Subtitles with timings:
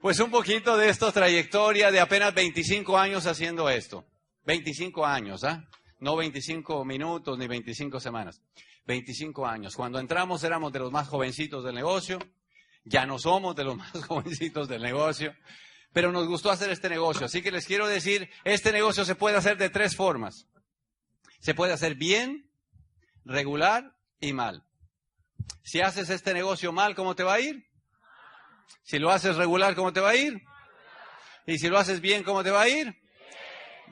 [0.00, 4.06] Pues un poquito de esta trayectoria de apenas 25 años haciendo esto.
[4.46, 5.68] 25 años, ¿ah?
[5.98, 8.40] No 25 minutos ni 25 semanas.
[8.86, 9.76] 25 años.
[9.76, 12.18] Cuando entramos éramos de los más jovencitos del negocio.
[12.82, 15.34] Ya no somos de los más jovencitos del negocio.
[15.92, 17.26] Pero nos gustó hacer este negocio.
[17.26, 20.46] Así que les quiero decir, este negocio se puede hacer de tres formas.
[21.40, 22.50] Se puede hacer bien,
[23.26, 24.64] regular y mal.
[25.62, 27.69] Si haces este negocio mal, ¿cómo te va a ir?
[28.82, 30.42] Si lo haces regular, ¿cómo te va a ir?
[31.46, 32.94] Y si lo haces bien, ¿cómo te va a ir?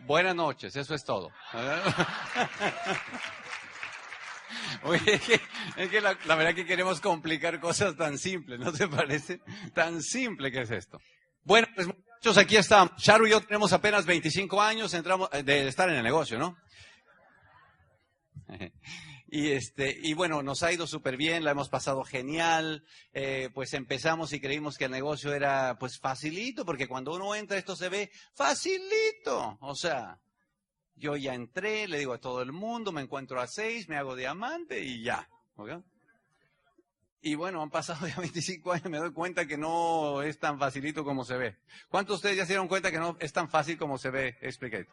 [0.07, 1.31] Buenas noches, eso es todo.
[4.83, 5.21] Oye,
[5.77, 9.41] es que, la, verdad que queremos complicar cosas tan simples, ¿no te parece?
[9.75, 11.01] Tan simple que es esto.
[11.43, 12.97] Bueno, pues muchachos, aquí estamos.
[12.97, 16.57] Charu y yo tenemos apenas 25 años entramos, eh, de estar en el negocio, ¿no?
[19.31, 22.83] Y, este, y bueno, nos ha ido súper bien, la hemos pasado genial.
[23.13, 27.59] Eh, pues empezamos y creímos que el negocio era pues facilito, porque cuando uno entra
[27.59, 29.59] esto se ve facilito.
[29.61, 30.19] O sea,
[30.97, 34.17] yo ya entré, le digo a todo el mundo, me encuentro a seis, me hago
[34.17, 35.29] diamante y ya.
[37.21, 41.05] Y bueno, han pasado ya 25 años, me doy cuenta que no es tan facilito
[41.05, 41.57] como se ve.
[41.91, 44.39] ¿Cuántos de ustedes ya se dieron cuenta que no es tan fácil como se ve?
[44.41, 44.87] Expliqué.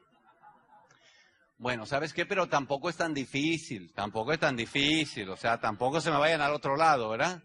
[1.58, 2.26] Bueno, ¿sabes qué?
[2.26, 6.42] Pero tampoco es tan difícil, tampoco es tan difícil, o sea, tampoco se me vayan
[6.42, 7.42] al otro lado, ¿verdad?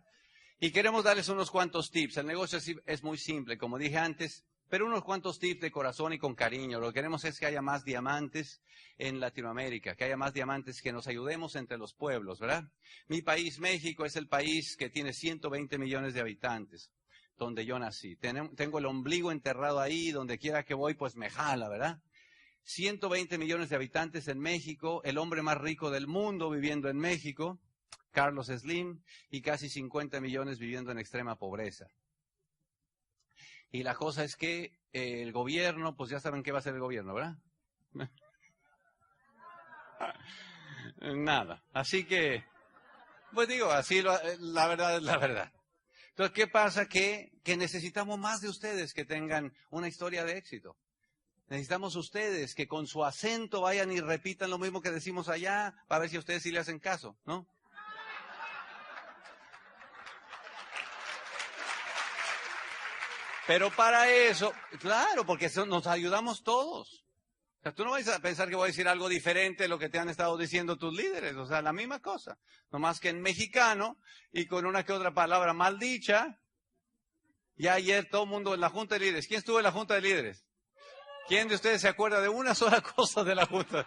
[0.58, 2.18] Y queremos darles unos cuantos tips.
[2.18, 6.18] El negocio es, muy simple, como dije antes, pero unos cuantos tips de corazón y
[6.18, 6.80] con cariño.
[6.80, 8.60] Lo que queremos es que haya más diamantes
[8.98, 12.64] en Latinoamérica, que haya más diamantes, que nos ayudemos entre los pueblos, ¿verdad?
[13.06, 16.90] Mi país, México, es el país que tiene 120 millones de habitantes,
[17.38, 18.16] donde yo nací.
[18.16, 22.00] Tengo el ombligo enterrado ahí, donde quiera que voy, pues me jala, ¿verdad?
[22.64, 27.58] 120 millones de habitantes en México, el hombre más rico del mundo viviendo en México,
[28.10, 31.86] Carlos Slim, y casi 50 millones viviendo en extrema pobreza.
[33.72, 36.74] Y la cosa es que eh, el gobierno, pues ya saben qué va a hacer
[36.74, 37.36] el gobierno, ¿verdad?
[41.00, 41.62] Nada.
[41.72, 42.44] Así que,
[43.32, 45.52] pues digo, así la verdad es la verdad.
[46.10, 46.86] Entonces, ¿qué pasa?
[46.86, 50.76] Que necesitamos más de ustedes que tengan una historia de éxito.
[51.50, 56.02] Necesitamos ustedes que con su acento vayan y repitan lo mismo que decimos allá para
[56.02, 57.44] ver si ustedes sí le hacen caso, ¿no?
[63.48, 67.04] Pero para eso, claro, porque nos ayudamos todos.
[67.58, 69.76] O sea, tú no vas a pensar que voy a decir algo diferente de lo
[69.76, 71.34] que te han estado diciendo tus líderes.
[71.34, 72.38] O sea, la misma cosa.
[72.70, 73.98] No más que en mexicano
[74.32, 76.40] y con una que otra palabra mal dicha.
[77.56, 79.26] Y ayer todo el mundo en la Junta de Líderes.
[79.26, 80.46] ¿Quién estuvo en la Junta de Líderes?
[81.30, 83.86] ¿Quién de ustedes se acuerda de una sola cosa de la Junta?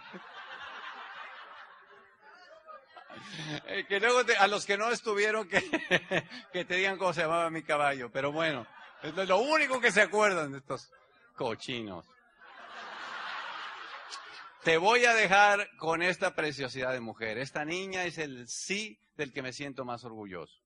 [3.66, 5.60] Eh, que luego a los que no estuvieron, que,
[6.54, 8.10] que te digan cómo se llamaba mi caballo.
[8.10, 8.66] Pero bueno,
[9.02, 10.90] es lo único que se acuerdan de estos
[11.36, 12.06] cochinos.
[14.62, 17.36] Te voy a dejar con esta preciosidad de mujer.
[17.36, 20.62] Esta niña es el sí del que me siento más orgulloso.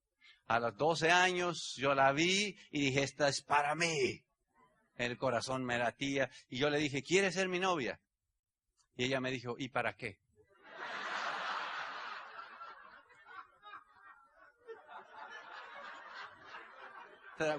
[0.47, 4.23] A los 12 años yo la vi y dije, esta es para mí
[4.99, 6.29] el corazón me latía.
[6.49, 7.99] Y yo le dije, ¿quieres ser mi novia?
[8.95, 10.19] Y ella me dijo, ¿y para qué?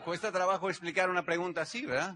[0.04, 2.14] Cuesta trabajo explicar una pregunta así, ¿verdad?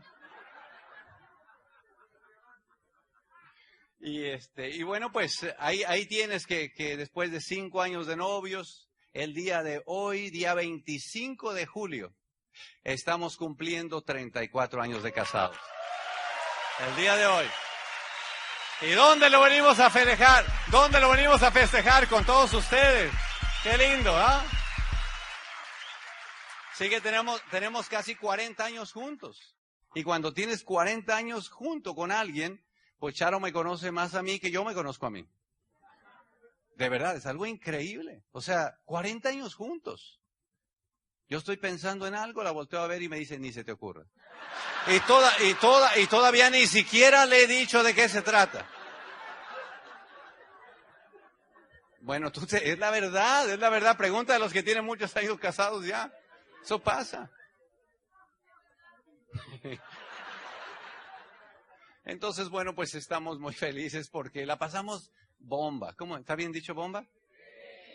[4.00, 8.16] Y este, y bueno, pues ahí, ahí tienes que, que después de cinco años de
[8.16, 12.14] novios, el día de hoy, día 25 de julio,
[12.82, 15.56] Estamos cumpliendo 34 años de casados.
[16.88, 17.46] El día de hoy.
[18.82, 20.44] ¿Y dónde lo venimos a festejar?
[20.70, 23.12] ¿Dónde lo venimos a festejar con todos ustedes?
[23.62, 24.44] Qué lindo, ¿ah?
[26.74, 29.56] Sí que tenemos, tenemos casi 40 años juntos.
[29.94, 32.64] Y cuando tienes 40 años junto con alguien,
[32.98, 35.24] pues Charo me conoce más a mí que yo me conozco a mí.
[36.76, 38.24] De verdad, es algo increíble.
[38.32, 40.20] O sea, 40 años juntos.
[41.28, 43.72] Yo estoy pensando en algo, la volteo a ver y me dice, ni se te
[43.72, 44.04] ocurre.
[44.88, 48.68] Y, toda, y, toda, y todavía ni siquiera le he dicho de qué se trata.
[52.00, 53.96] Bueno, tú es la verdad, es la verdad.
[53.96, 56.12] Pregunta a los que tienen muchos años casados ya.
[56.62, 57.30] Eso pasa.
[62.04, 65.94] Entonces, bueno, pues estamos muy felices porque la pasamos bomba.
[65.94, 66.18] ¿Cómo?
[66.18, 67.06] ¿Está bien dicho bomba?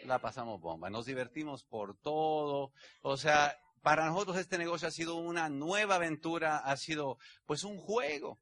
[0.05, 5.15] La pasamos bomba, nos divertimos por todo, o sea, para nosotros este negocio ha sido
[5.15, 8.39] una nueva aventura, ha sido pues un juego,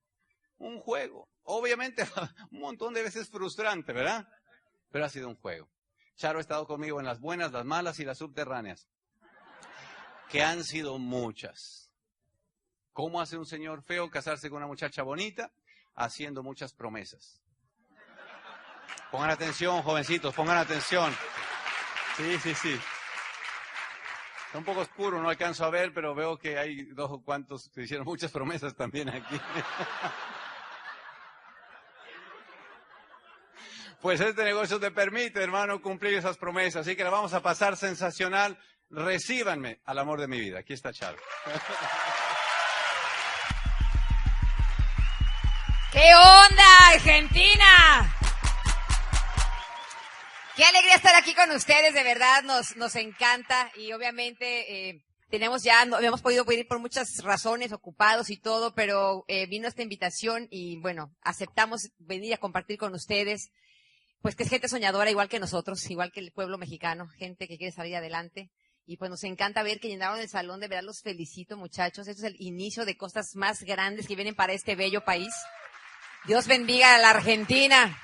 [0.57, 1.29] un juego.
[1.43, 2.03] Obviamente
[2.51, 4.27] un montón de veces frustrante, ¿verdad?
[4.91, 5.69] Pero ha sido un juego.
[6.15, 8.87] Charo ha estado conmigo en las buenas, las malas y las subterráneas,
[10.29, 11.91] que han sido muchas.
[12.91, 15.51] ¿Cómo hace un señor feo casarse con una muchacha bonita?
[15.93, 17.41] Haciendo muchas promesas.
[19.11, 21.13] Pongan atención, jovencitos, pongan atención.
[22.17, 22.79] Sí, sí, sí.
[24.47, 27.69] Está un poco oscuro, no alcanzo a ver, pero veo que hay dos o cuantos
[27.69, 29.39] que hicieron muchas promesas también aquí.
[33.99, 36.81] Pues este negocio te permite, hermano, cumplir esas promesas.
[36.81, 38.55] Así que la vamos a pasar sensacional.
[38.91, 40.59] Recíbanme al amor de mi vida.
[40.59, 41.17] Aquí está Charo.
[45.91, 48.16] ¿Qué onda, Argentina?
[50.57, 55.61] Qué alegría estar aquí con ustedes, de verdad, nos, nos encanta y obviamente eh, tenemos
[55.61, 59.83] ya, no habíamos podido ir por muchas razones, ocupados y todo, pero eh, vino esta
[59.83, 63.51] invitación y bueno, aceptamos venir a compartir con ustedes,
[64.23, 67.59] pues que es gente soñadora igual que nosotros, igual que el pueblo mexicano, gente que
[67.59, 68.49] quiere salir adelante.
[68.87, 72.25] Y pues nos encanta ver que llenaron el salón, de verdad los felicito muchachos, esto
[72.25, 75.35] es el inicio de cosas más grandes que vienen para este bello país.
[76.25, 77.95] Dios bendiga a la Argentina.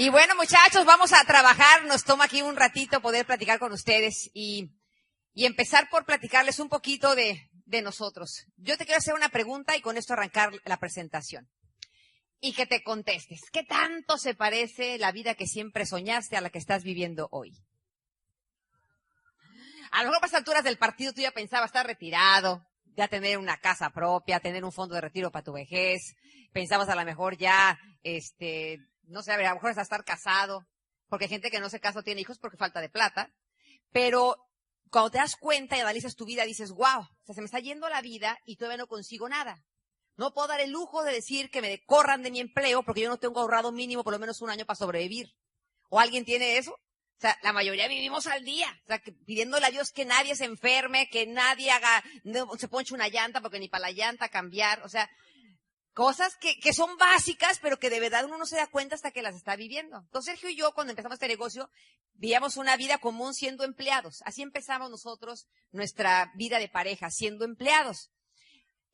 [0.00, 1.84] Y bueno, muchachos, vamos a trabajar.
[1.84, 4.70] Nos toma aquí un ratito poder platicar con ustedes y,
[5.34, 7.50] empezar por platicarles un poquito de,
[7.82, 8.46] nosotros.
[8.56, 11.50] Yo te quiero hacer una pregunta y con esto arrancar la presentación.
[12.40, 13.42] Y que te contestes.
[13.52, 17.52] ¿Qué tanto se parece la vida que siempre soñaste a la que estás viviendo hoy?
[19.90, 22.66] A lo mejor a alturas del partido tú ya pensabas estar retirado,
[22.96, 26.16] ya tener una casa propia, tener un fondo de retiro para tu vejez.
[26.54, 28.78] Pensabas a lo mejor ya, este,
[29.10, 30.66] no sé, a, ver, a lo mejor hasta estar casado,
[31.08, 33.32] porque hay gente que no se casa o tiene hijos porque falta de plata,
[33.92, 34.36] pero
[34.90, 37.60] cuando te das cuenta y analizas tu vida, dices, wow, o sea, se me está
[37.60, 39.62] yendo la vida y todavía no consigo nada.
[40.16, 43.08] No puedo dar el lujo de decir que me corran de mi empleo porque yo
[43.08, 45.32] no tengo ahorrado mínimo por lo menos un año para sobrevivir.
[45.88, 46.72] ¿O alguien tiene eso?
[46.72, 50.46] O sea, la mayoría vivimos al día, o sea, pidiéndole a Dios que nadie se
[50.46, 54.82] enferme, que nadie haga, no, se ponche una llanta porque ni para la llanta cambiar,
[54.84, 55.10] o sea,
[56.00, 59.10] Cosas que, que son básicas, pero que de verdad uno no se da cuenta hasta
[59.10, 59.98] que las está viviendo.
[59.98, 61.68] Entonces Sergio y yo, cuando empezamos este negocio,
[62.14, 64.22] vivíamos una vida común siendo empleados.
[64.24, 68.10] Así empezamos nosotros nuestra vida de pareja, siendo empleados.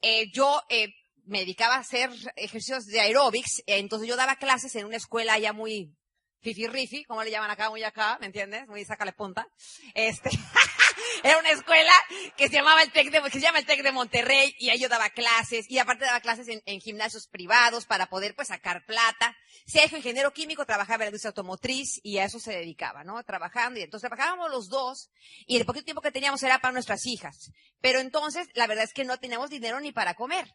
[0.02, 0.88] Eh, yo eh,
[1.22, 5.38] me dedicaba a hacer ejercicios de aeróbics, eh, entonces yo daba clases en una escuela
[5.38, 5.96] ya muy
[6.40, 8.66] fifi rifi, como le llaman acá, muy acá, ¿me entiendes?
[8.66, 9.46] Muy sácale punta.
[9.94, 10.30] Este,
[11.22, 11.92] era una escuela
[12.36, 14.78] que se llamaba el Tec de, que se llama el Tec de Monterrey y ahí
[14.78, 19.36] yo daba clases y aparte daba clases en, gimnasios privados para poder pues sacar plata.
[19.66, 23.22] Sergio, ingeniero químico, trabajaba en la industria automotriz y a eso se dedicaba, ¿no?
[23.24, 25.10] Trabajando y entonces trabajábamos los dos
[25.46, 27.50] y el poquito tiempo que teníamos era para nuestras hijas.
[27.80, 30.54] Pero entonces la verdad es que no teníamos dinero ni para comer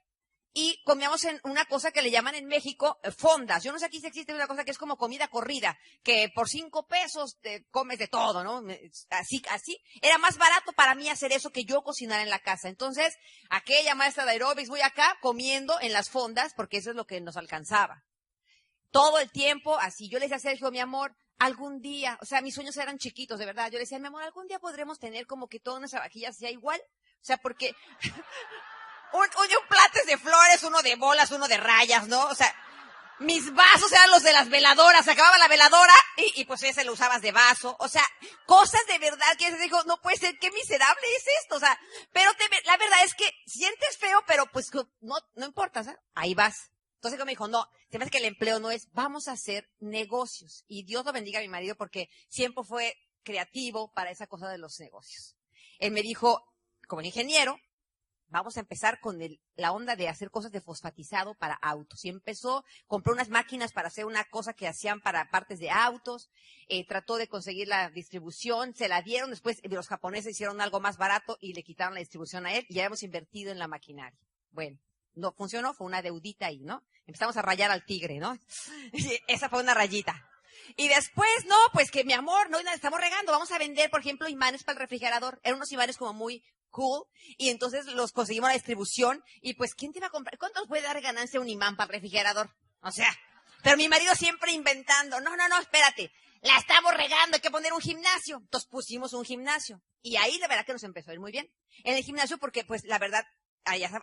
[0.54, 3.64] y comíamos en una cosa que le llaman en México eh, fondas.
[3.64, 6.50] Yo no sé aquí si existe una cosa que es como comida corrida, que por
[6.50, 8.62] cinco pesos te comes de todo, ¿no?
[9.10, 9.82] Así, así.
[10.02, 12.68] Era más barato para mí hacer eso que yo cocinar en la casa.
[12.68, 13.16] Entonces,
[13.50, 17.22] aquella maestra de aerobics, voy acá comiendo en las fondas porque eso es lo que
[17.22, 18.04] nos alcanzaba.
[18.92, 20.10] Todo el tiempo, así.
[20.10, 23.40] Yo le decía a Sergio, mi amor, algún día, o sea, mis sueños eran chiquitos,
[23.40, 23.68] de verdad.
[23.68, 26.52] Yo le decía, mi amor, algún día podremos tener como que toda nuestra vajilla sea
[26.52, 26.82] igual.
[27.22, 27.74] O sea, porque
[29.14, 32.28] un, un, plates de flores, uno de bolas, uno de rayas, ¿no?
[32.28, 32.54] O sea,
[33.20, 36.94] mis vasos eran los de las veladoras, acababa la veladora y, y pues ese lo
[36.94, 37.76] usabas de vaso.
[37.80, 38.04] O sea,
[38.46, 41.56] cosas de verdad que se dijo, no puede ser, qué miserable es esto.
[41.56, 41.80] O sea,
[42.12, 44.72] pero te, la verdad es que sientes feo, pero pues
[45.02, 46.00] no, no importa, ¿sabes?
[46.16, 46.72] Ahí vas.
[46.96, 50.66] Entonces me dijo, no, se me que el empleo no es, vamos a hacer negocios.
[50.68, 54.58] Y Dios lo bendiga a mi marido porque siempre fue creativo para esa cosa de
[54.58, 55.36] los negocios.
[55.80, 56.44] Él me dijo,
[56.88, 57.60] como ingeniero,
[58.32, 59.20] vamos a empezar con
[59.56, 62.04] la onda de hacer cosas de fosfatizado para autos.
[62.06, 66.30] Y empezó, compró unas máquinas para hacer una cosa que hacían para partes de autos,
[66.68, 70.98] eh, trató de conseguir la distribución, se la dieron, después los japoneses hicieron algo más
[70.98, 74.20] barato y le quitaron la distribución a él y ya hemos invertido en la maquinaria.
[74.52, 74.80] Bueno,
[75.14, 76.84] no funcionó, fue una deudita ahí, ¿no?
[77.06, 78.38] Empezamos a rayar al tigre, ¿no?
[79.28, 80.28] Esa fue una rayita.
[80.78, 84.30] Y después, no, pues que mi amor, no, estamos regando, vamos a vender, por ejemplo,
[84.30, 85.40] imanes para el refrigerador.
[85.44, 87.06] Eran unos imanes como muy cool.
[87.38, 89.24] Y entonces los conseguimos la distribución.
[89.42, 90.38] Y pues, ¿quién te va a comprar?
[90.40, 92.50] ¿Cuánto puede dar ganancia un imán para refrigerador?
[92.82, 93.16] O sea,
[93.62, 95.20] pero mi marido siempre inventando.
[95.22, 96.12] No, no, no, espérate.
[96.42, 98.38] La estamos regando, hay que poner un gimnasio.
[98.38, 99.82] Entonces pusimos un gimnasio.
[100.02, 101.52] Y ahí de verdad que nos empezó a ir muy bien.
[101.84, 103.26] En el gimnasio porque, pues, la verdad,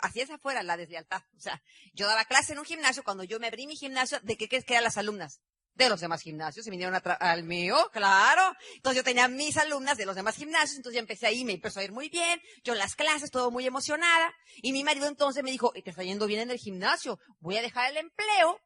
[0.02, 1.22] así es afuera la deslealtad.
[1.36, 4.36] O sea, yo daba clase en un gimnasio, cuando yo me abrí mi gimnasio, ¿de
[4.36, 5.40] qué crees que eran las alumnas?
[5.78, 8.52] De los demás gimnasios y vinieron al mío, claro.
[8.74, 11.80] Entonces yo tenía mis alumnas de los demás gimnasios, entonces yo empecé ahí, me empezó
[11.80, 14.34] a ir muy bien, yo en las clases, todo muy emocionada.
[14.56, 17.62] Y mi marido entonces me dijo, te está yendo bien en el gimnasio, voy a
[17.62, 18.60] dejar el empleo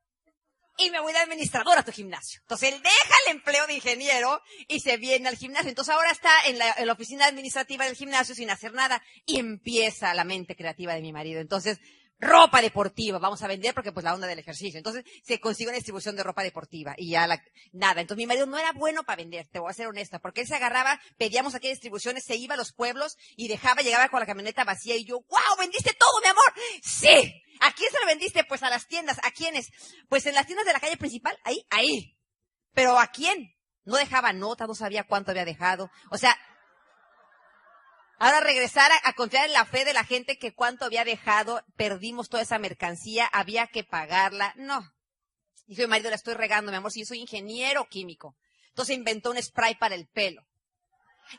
[0.78, 2.40] y me voy de administrador a tu gimnasio.
[2.42, 5.68] Entonces él deja el empleo de ingeniero y se viene al gimnasio.
[5.68, 10.24] Entonces ahora está en la, oficina administrativa del gimnasio sin hacer nada y empieza la
[10.24, 11.40] mente creativa de mi marido.
[11.40, 11.78] Entonces,
[12.22, 14.78] ropa deportiva, vamos a vender porque pues la onda del ejercicio.
[14.78, 18.00] Entonces se consigue una distribución de ropa deportiva y ya la, nada.
[18.00, 20.46] Entonces mi marido no era bueno para vender, te voy a ser honesta, porque él
[20.46, 24.26] se agarraba, pedíamos aquí distribuciones, se iba a los pueblos y dejaba, llegaba con la
[24.26, 26.52] camioneta vacía y yo, wow, vendiste todo, mi amor.
[26.82, 27.42] Sí.
[27.60, 28.44] ¿A quién se lo vendiste?
[28.44, 29.18] Pues a las tiendas.
[29.22, 29.68] ¿A quiénes?
[30.08, 32.16] Pues en las tiendas de la calle principal, ahí, ahí.
[32.72, 33.54] Pero ¿a quién?
[33.84, 35.90] No dejaba nota, no sabía cuánto había dejado.
[36.10, 36.36] O sea,
[38.22, 42.28] Ahora regresar a, confiar en la fe de la gente que cuánto había dejado, perdimos
[42.28, 44.54] toda esa mercancía, había que pagarla.
[44.56, 44.94] No.
[45.66, 48.36] Dijo mi marido, la estoy regando, mi amor, si yo soy ingeniero químico.
[48.68, 50.46] Entonces inventó un spray para el pelo.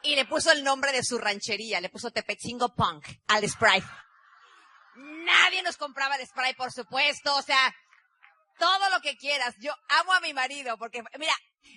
[0.01, 3.81] Y le puso el nombre de su ranchería, le puso Tepetzingo Punk al spray.
[4.97, 7.73] Nadie nos compraba el spray, por supuesto, o sea,
[8.59, 9.55] todo lo que quieras.
[9.61, 11.33] Yo amo a mi marido porque, mira,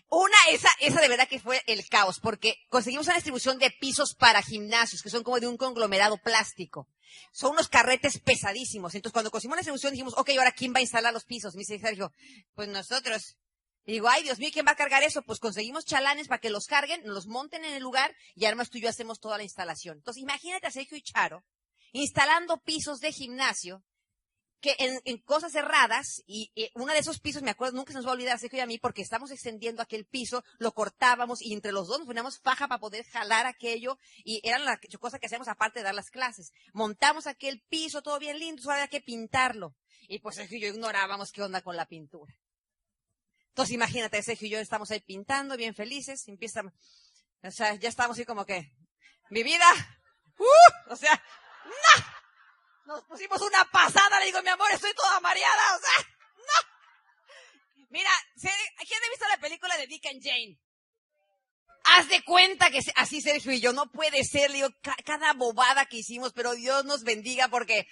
[0.09, 4.15] una, esa, esa de verdad que fue el caos, porque conseguimos una distribución de pisos
[4.15, 6.89] para gimnasios, que son como de un conglomerado plástico.
[7.33, 8.95] Son unos carretes pesadísimos.
[8.95, 11.55] Entonces, cuando conseguimos la distribución, dijimos, ok, ahora ¿quién va a instalar los pisos?
[11.55, 12.13] Me dice Sergio,
[12.55, 13.37] pues nosotros.
[13.85, 15.23] Y digo, ay, Dios mío, ¿quién va a cargar eso?
[15.23, 18.79] Pues conseguimos chalanes para que los carguen, los monten en el lugar y además tú
[18.79, 19.99] y yo hacemos toda la instalación.
[19.99, 21.45] Entonces, imagínate a Sergio y Charo
[21.93, 23.85] instalando pisos de gimnasio
[24.61, 28.11] que en, cosas cerradas, y, uno de esos pisos, me acuerdo, nunca se nos va
[28.11, 31.73] a olvidar, Sergio y a mí, porque estamos extendiendo aquel piso, lo cortábamos y entre
[31.73, 35.49] los dos nos poníamos faja para poder jalar aquello, y eran las cosas que hacíamos
[35.49, 36.53] aparte de dar las clases.
[36.73, 39.75] Montamos aquel piso, todo bien lindo, solo había que pintarlo.
[40.09, 42.35] Y pues Sergio y yo ignorábamos qué onda con la pintura.
[43.49, 46.63] Entonces imagínate, Sergio y yo estamos ahí pintando, bien felices, empieza,
[47.43, 48.73] o sea, ya estamos así como que,
[49.31, 49.65] mi vida,
[50.39, 51.23] uh, o sea,
[51.65, 52.16] no
[52.87, 57.87] nos pusimos una pasada, le digo, mi amor, estoy toda mareada, o sea, no.
[57.91, 58.53] Mira, ¿quién
[59.05, 60.59] ha visto la película de Dick and Jane?
[61.85, 64.69] Haz de cuenta que así Sergio y yo, no puede ser, le digo,
[65.05, 67.87] cada bobada que hicimos, pero Dios nos bendiga porque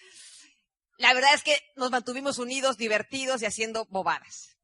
[0.98, 4.56] la verdad es que nos mantuvimos unidos, divertidos y haciendo bobadas.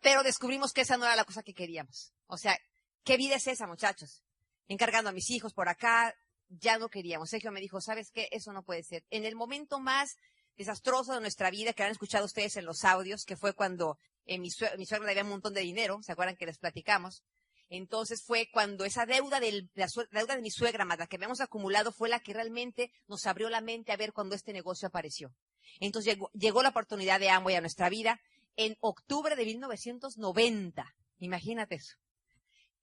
[0.00, 2.12] Pero descubrimos que esa no era la cosa que queríamos.
[2.26, 2.58] O sea,
[3.04, 4.22] ¿qué vida es esa, muchachos?
[4.68, 6.14] Encargando a mis hijos por acá,
[6.48, 7.30] ya no queríamos.
[7.30, 8.28] Sergio me dijo, ¿sabes qué?
[8.30, 9.04] Eso no puede ser.
[9.10, 10.18] En el momento más
[10.56, 14.38] desastroso de nuestra vida, que han escuchado ustedes en los audios, que fue cuando eh,
[14.38, 17.24] mi, suegra, mi le había un montón de dinero, ¿se acuerdan que les platicamos?
[17.68, 21.40] Entonces fue cuando esa deuda, de la, deuda de mi suegra, más la que habíamos
[21.40, 25.34] acumulado, fue la que realmente nos abrió la mente a ver cuando este negocio apareció.
[25.80, 28.20] Entonces llegó, llegó la oportunidad de Amway a nuestra vida
[28.56, 30.94] en octubre de 1990.
[31.18, 31.96] Imagínate eso.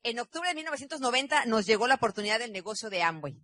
[0.03, 3.39] En octubre de 1990 nos llegó la oportunidad del negocio de Amway.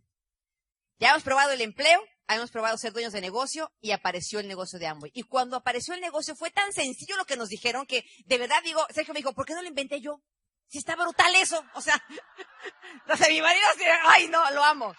[1.00, 4.80] Ya hemos probado el empleo, hemos probado ser dueños de negocio y apareció el negocio
[4.80, 5.12] de Amway.
[5.13, 8.62] Y cuando apareció el negocio fue tan sencillo lo que nos dijeron que de verdad
[8.63, 10.22] digo, Sergio me dijo, ¿por qué no lo inventé yo?
[10.68, 11.63] Si está brutal eso.
[11.75, 12.04] O sea,
[13.01, 13.66] entonces mi marido
[14.06, 14.96] ay no, lo amo.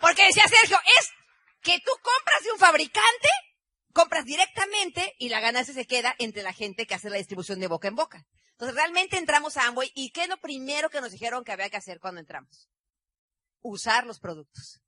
[0.00, 1.10] Porque decía Sergio, es
[1.62, 3.28] que tú compras de un fabricante,
[3.92, 7.66] compras directamente y la ganancia se queda entre la gente que hace la distribución de
[7.66, 8.24] boca en boca.
[8.52, 11.70] Entonces realmente entramos a Amway y ¿qué es lo primero que nos dijeron que había
[11.70, 12.70] que hacer cuando entramos?
[13.62, 14.80] Usar los productos.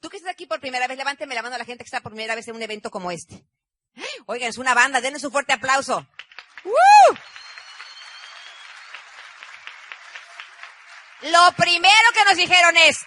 [0.00, 2.00] Tú que estás aquí por primera vez, levánteme la mano a la gente que está
[2.00, 3.46] por primera vez en un evento como este.
[4.26, 6.06] Oigan, es una banda, denles un fuerte aplauso.
[11.22, 12.98] Lo primero que nos dijeron es,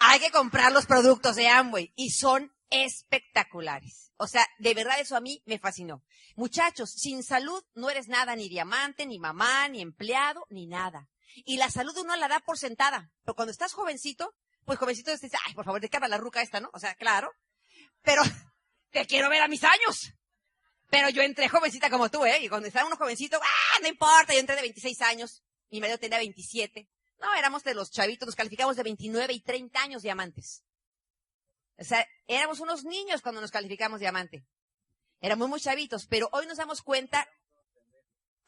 [0.00, 4.12] hay que comprar los productos de Amway y son espectaculares.
[4.16, 6.02] O sea, de verdad eso a mí me fascinó.
[6.34, 11.08] Muchachos, sin salud no eres nada, ni diamante, ni mamá, ni empleado, ni nada.
[11.36, 13.10] Y la salud uno la da por sentada.
[13.24, 16.42] Pero cuando estás jovencito, pues jovencito te dice, ay, por favor, ¿de qué la ruca
[16.42, 16.70] esta, no?
[16.72, 17.32] O sea, claro.
[18.02, 18.22] Pero
[18.90, 20.12] te quiero ver a mis años.
[20.90, 22.38] Pero yo entré jovencita como tú, ¿eh?
[22.42, 23.80] Y cuando estaba uno jovencito, ¡ah!
[23.82, 25.42] No importa, yo entré de 26 años.
[25.70, 26.88] Mi marido tenía 27.
[27.18, 30.62] No, éramos de los chavitos, nos calificamos de 29 y 30 años diamantes.
[31.76, 34.44] O sea, éramos unos niños cuando nos calificamos diamante.
[35.20, 37.28] Éramos muy chavitos, pero hoy nos damos cuenta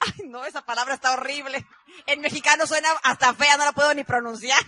[0.01, 1.67] Ay, no, esa palabra está horrible.
[2.07, 4.63] En mexicano suena hasta fea, no la puedo ni pronunciar.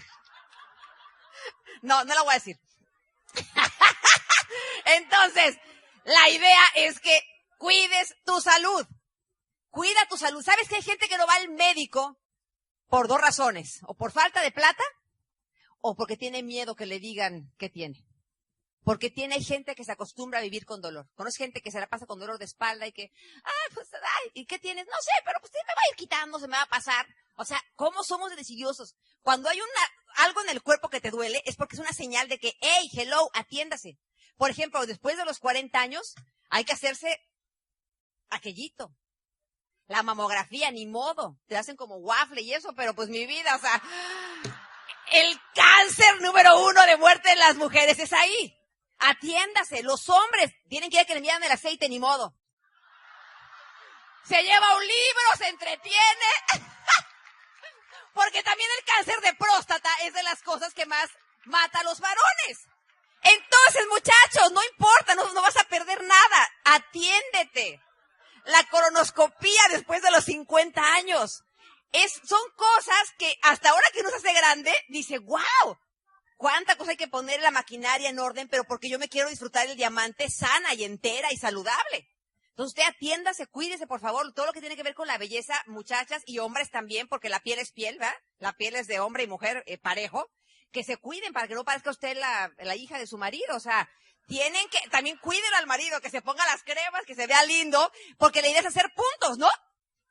[1.82, 2.60] No, no la voy a decir.
[4.84, 5.56] Entonces,
[6.04, 7.20] la idea es que
[7.58, 8.86] cuides tu salud.
[9.70, 10.42] Cuida tu salud.
[10.42, 12.18] ¿Sabes que hay gente que no va al médico
[12.88, 13.80] por dos razones?
[13.86, 14.84] O por falta de plata
[15.80, 18.04] o porque tiene miedo que le digan qué tiene.
[18.84, 21.08] Porque tiene gente que se acostumbra a vivir con dolor.
[21.14, 23.12] Conoces gente que se la pasa con dolor de espalda y que,
[23.44, 24.86] ay, pues, ay, ¿y qué tienes?
[24.86, 27.06] No sé, pero pues se me va a ir quitando, se me va a pasar.
[27.36, 28.96] O sea, ¿cómo somos decidiosos?
[29.22, 32.28] Cuando hay una, algo en el cuerpo que te duele, es porque es una señal
[32.28, 33.98] de que, hey, hello, atiéndase.
[34.36, 36.14] Por ejemplo, después de los 40 años,
[36.50, 37.20] hay que hacerse
[38.30, 38.94] aquellito.
[39.86, 41.38] La mamografía, ni modo.
[41.46, 43.82] Te hacen como waffle y eso, pero pues mi vida, o sea,
[45.12, 48.58] el cáncer número uno de muerte en las mujeres es ahí.
[49.02, 49.82] Atiéndase.
[49.82, 52.34] Los hombres tienen que ir a que le envían el aceite, ni modo.
[54.24, 56.26] Se lleva un libro, se entretiene.
[58.14, 61.10] Porque también el cáncer de próstata es de las cosas que más
[61.44, 62.68] mata a los varones.
[63.22, 66.52] Entonces, muchachos, no importa, no, vas a perder nada.
[66.64, 67.80] Atiéndete.
[68.44, 71.42] La colonoscopía después de los 50 años.
[71.92, 75.78] Es, son cosas que hasta ahora que uno se hace grande, dice, wow,
[76.42, 79.68] cuánta cosa hay que poner la maquinaria en orden, pero porque yo me quiero disfrutar
[79.68, 82.08] el diamante sana y entera y saludable.
[82.48, 85.62] Entonces usted atiéndase, cuídese, por favor, todo lo que tiene que ver con la belleza,
[85.66, 88.16] muchachas y hombres también, porque la piel es piel, ¿verdad?
[88.40, 90.32] La piel es de hombre y mujer eh, parejo.
[90.72, 93.54] Que se cuiden para que no parezca usted la, la hija de su marido.
[93.54, 93.88] O sea,
[94.26, 97.92] tienen que, también cuiden al marido, que se ponga las cremas, que se vea lindo,
[98.18, 99.48] porque la idea es hacer puntos, ¿no?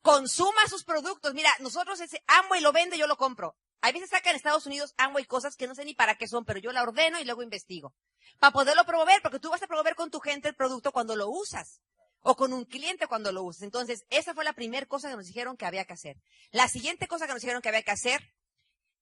[0.01, 1.33] Consuma sus productos.
[1.33, 2.23] Mira, nosotros ese
[2.57, 3.57] y lo vende, yo lo compro.
[3.81, 6.45] Hay veces sacan en Estados Unidos y cosas que no sé ni para qué son,
[6.45, 7.95] pero yo la ordeno y luego investigo.
[8.39, 11.29] Para poderlo promover, porque tú vas a promover con tu gente el producto cuando lo
[11.29, 11.81] usas.
[12.23, 13.63] O con un cliente cuando lo usas.
[13.63, 16.17] Entonces, esa fue la primera cosa que nos dijeron que había que hacer.
[16.51, 18.21] La siguiente cosa que nos dijeron que había que hacer,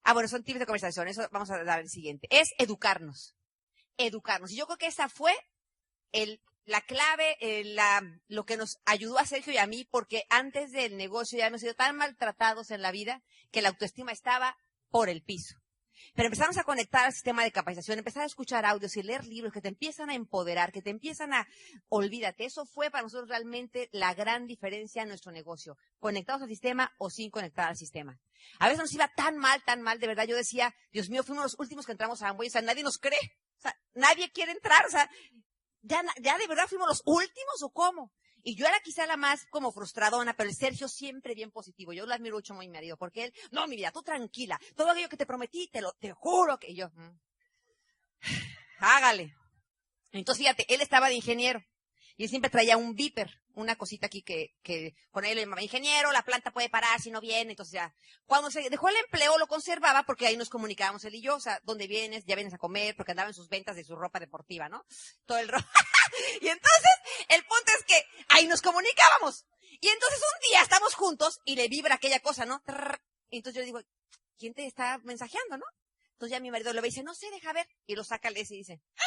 [0.04, 3.36] ah, bueno, son tips de conversación, eso vamos a dar el siguiente, es educarnos.
[3.98, 4.52] Educarnos.
[4.52, 5.36] Y yo creo que esa fue
[6.64, 10.72] la clave, eh, la, lo que nos ayudó a Sergio y a mí, porque antes
[10.72, 13.22] del negocio ya hemos sido tan maltratados en la vida
[13.52, 14.56] que la autoestima estaba
[14.90, 15.56] por el piso.
[16.16, 19.54] Pero empezamos a conectar al sistema de capacitación, empezar a escuchar audios y leer libros
[19.54, 21.48] que te empiezan a empoderar, que te empiezan a,
[21.88, 26.94] olvídate, eso fue para nosotros realmente la gran diferencia en nuestro negocio, conectados al sistema
[26.98, 28.20] o sin conectar al sistema.
[28.60, 31.44] A veces nos iba tan mal, tan mal, de verdad, yo decía, Dios mío, fuimos
[31.44, 33.20] los últimos que entramos a Amway, o sea, nadie nos cree,
[33.58, 35.10] o sea, nadie quiere entrar, o sea,
[35.82, 38.12] ya, ya de verdad fuimos los últimos o cómo.
[38.44, 41.94] Y yo era quizá la más como frustradona, pero el Sergio siempre bien positivo.
[41.94, 44.60] Yo lo admiro mucho muy mi marido, porque él, no, mi vida, tú tranquila.
[44.76, 47.20] Todo aquello que te prometí, te lo, te juro que yo, mm,
[48.80, 49.36] hágale.
[50.12, 51.64] Entonces, fíjate, él estaba de ingeniero.
[52.20, 55.62] Y él siempre traía un viper, una cosita aquí que, que con él le llamaba
[55.62, 57.96] ingeniero, la planta puede parar si no viene, entonces ya.
[58.26, 61.40] Cuando se dejó el empleo lo conservaba porque ahí nos comunicábamos él y yo, o
[61.40, 62.26] sea, ¿dónde vienes?
[62.26, 64.86] Ya vienes a comer, porque andaba en sus ventas de su ropa deportiva, ¿no?
[65.26, 65.60] Todo el ro
[66.42, 66.92] Y entonces,
[67.30, 69.46] el punto es que ahí nos comunicábamos.
[69.80, 72.62] Y entonces un día estamos juntos y le vibra aquella cosa, ¿no?
[73.30, 73.80] Y entonces yo digo,
[74.38, 75.66] ¿quién te está mensajeando, no?
[76.12, 77.66] Entonces ya mi marido le dice, no sé, deja ver.
[77.88, 79.04] Y lo saca y dice, ¡Ah!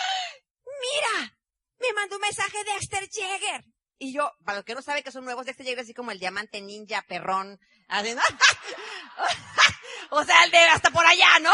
[0.64, 1.41] ¡Mira!
[1.83, 3.64] Me mandó un mensaje de Dexter Jäger.
[3.99, 6.18] Y yo, para los que no saben que son nuevos, Dexter Jäger así como el
[6.18, 7.61] diamante ninja perrón.
[10.11, 11.53] o sea, el de hasta por allá, ¿no?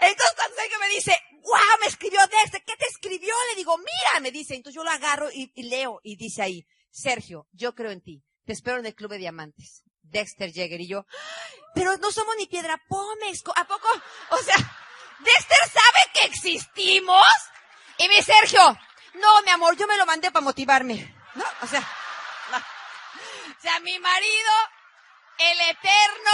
[0.00, 3.34] Entonces cuando que me dice, wow, me escribió Dexter, ¿qué te escribió?
[3.50, 4.54] Le digo, mira, me dice.
[4.54, 8.22] Entonces yo lo agarro y, leo y dice ahí, Sergio, yo creo en ti.
[8.44, 9.84] Te espero en el Club de Diamantes.
[10.02, 11.06] Dexter Jäger y yo,
[11.72, 13.88] pero no somos ni piedra pómez, ¿a poco?
[14.30, 14.56] O sea,
[15.20, 17.26] Dexter sabe que existimos.
[17.98, 18.76] Y mi Sergio,
[19.14, 21.14] no, mi amor, yo me lo mandé para motivarme.
[21.34, 21.44] ¿No?
[21.62, 21.86] O sea,
[23.60, 24.52] O sea, mi marido,
[25.36, 26.32] el eterno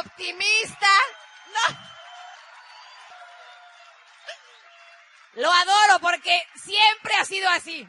[0.00, 0.88] optimista,
[1.52, 1.76] no.
[5.34, 7.86] Lo adoro porque siempre ha sido así.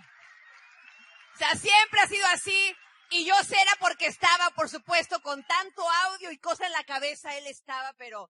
[1.33, 2.77] O sea, siempre ha sido así.
[3.09, 6.83] Y yo sé era porque estaba, por supuesto, con tanto audio y cosa en la
[6.83, 8.29] cabeza, él estaba, pero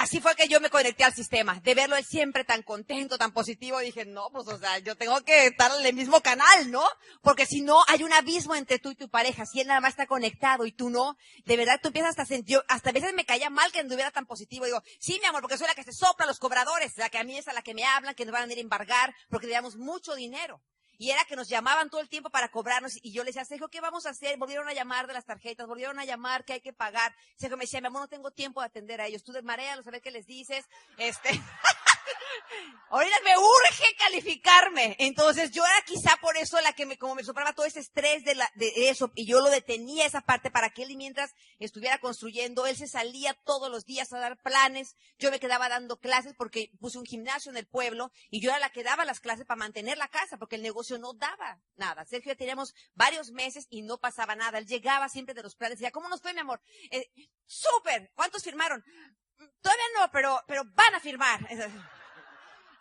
[0.00, 1.60] así fue que yo me conecté al sistema.
[1.60, 5.20] De verlo él siempre tan contento, tan positivo, dije, no, pues, o sea, yo tengo
[5.22, 6.84] que estar en el mismo canal, ¿no?
[7.22, 9.46] Porque si no, hay un abismo entre tú y tu pareja.
[9.46, 12.26] Si él nada más está conectado y tú no, de verdad tú empiezas hasta a
[12.26, 14.64] sentir, hasta a veces me caía mal que anduviera tan positivo.
[14.64, 17.24] Digo, sí, mi amor, porque soy la que se sopla los cobradores, la que a
[17.24, 19.46] mí es a la que me hablan, que nos van a ir a embargar, porque
[19.46, 20.62] le damos mucho dinero.
[20.98, 22.98] Y era que nos llamaban todo el tiempo para cobrarnos.
[23.02, 24.38] Y yo les decía, Sergio, ¿qué vamos a hacer?
[24.38, 27.14] Volvieron a llamar de las tarjetas, volvieron a llamar que hay que pagar.
[27.36, 29.22] Sergio me decía, mi amor, no tengo tiempo de atender a ellos.
[29.22, 30.66] Tú desmarealos, a ver qué les dices.
[30.96, 31.30] Este.
[32.90, 34.96] Ahorita me urge calificarme.
[34.98, 38.24] Entonces yo era quizá por eso la que me, como me sopraba todo ese estrés
[38.24, 41.98] de, la, de eso, y yo lo detenía esa parte para que él mientras estuviera
[41.98, 46.34] construyendo, él se salía todos los días a dar planes, yo me quedaba dando clases
[46.36, 49.46] porque puse un gimnasio en el pueblo, y yo era la que daba las clases
[49.46, 52.04] para mantener la casa, porque el negocio no daba nada.
[52.04, 54.58] Sergio ya teníamos varios meses y no pasaba nada.
[54.58, 56.60] Él llegaba siempre de los planes, y decía, ¿cómo nos fue mi amor?
[56.90, 57.10] Eh,
[57.46, 58.84] súper, ¿cuántos firmaron?
[59.60, 61.40] Todavía no, pero, pero van a firmar.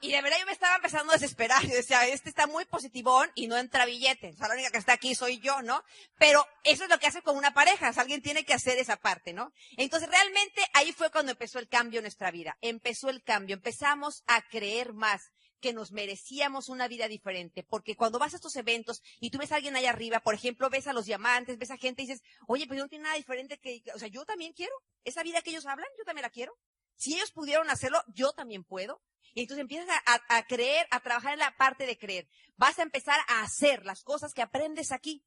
[0.02, 1.64] Y de verdad yo me estaba empezando a desesperar.
[1.66, 4.30] Yo decía, este está muy positivón y no entra billete.
[4.30, 5.84] O sea, la única que está aquí soy yo, ¿no?
[6.20, 7.92] Pero eso es lo que hace con una pareja.
[7.96, 9.52] Alguien tiene que hacer esa parte, ¿no?
[9.78, 12.58] Entonces realmente ahí fue cuando empezó el cambio en nuestra vida.
[12.62, 13.56] Empezó el cambio.
[13.56, 15.32] Empezamos a creer más
[15.66, 19.52] que nos merecíamos una vida diferente, porque cuando vas a estos eventos y tú ves
[19.52, 22.22] a alguien allá arriba, por ejemplo, ves a los diamantes, ves a gente y dices,
[22.46, 24.76] oye, pues yo no tiene nada diferente que, o sea, yo también quiero,
[25.06, 26.56] esa vida que ellos hablan, yo también la quiero.
[26.98, 29.02] Si ellos pudieron hacerlo, yo también puedo.
[29.34, 32.28] Y entonces empiezas a, a creer, a trabajar en la parte de creer.
[32.58, 35.26] Vas a empezar a hacer las cosas que aprendes aquí.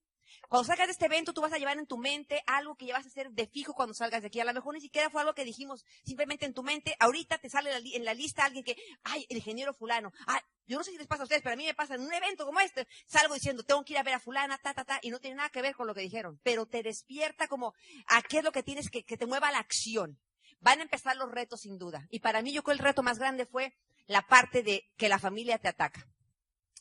[0.48, 2.94] Cuando salgas de este evento, tú vas a llevar en tu mente algo que ya
[2.94, 4.40] vas a hacer de fijo cuando salgas de aquí.
[4.40, 6.96] A lo mejor ni siquiera fue algo que dijimos simplemente en tu mente.
[6.98, 10.12] Ahorita te sale en la lista alguien que, ay, el ingeniero fulano.
[10.26, 12.02] Ay, yo no sé si les pasa a ustedes, pero a mí me pasa en
[12.02, 12.86] un evento como este.
[13.06, 15.36] Salgo diciendo, tengo que ir a ver a fulana, ta, ta, ta, y no tiene
[15.36, 16.40] nada que ver con lo que dijeron.
[16.42, 17.74] Pero te despierta como
[18.06, 20.20] a qué es lo que tienes que, que te mueva la acción.
[20.60, 22.06] Van a empezar los retos sin duda.
[22.10, 23.74] Y para mí yo creo el reto más grande fue
[24.06, 26.06] la parte de que la familia te ataca.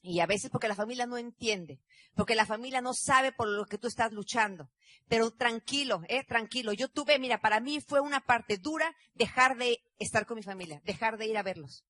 [0.01, 1.79] Y a veces porque la familia no entiende,
[2.15, 4.69] porque la familia no sabe por lo que tú estás luchando.
[5.07, 6.73] Pero tranquilo, eh, tranquilo.
[6.73, 10.81] Yo tuve, mira, para mí fue una parte dura dejar de estar con mi familia,
[10.83, 11.85] dejar de ir a verlos.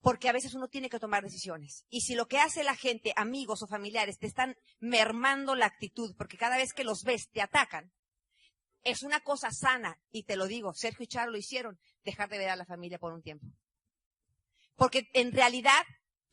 [0.00, 1.86] Porque a veces uno tiene que tomar decisiones.
[1.88, 6.14] Y si lo que hace la gente, amigos o familiares, te están mermando la actitud,
[6.16, 7.90] porque cada vez que los ves te atacan,
[8.82, 9.98] es una cosa sana.
[10.10, 12.98] Y te lo digo, Sergio y Charo lo hicieron, dejar de ver a la familia
[12.98, 13.46] por un tiempo.
[14.76, 15.82] Porque en realidad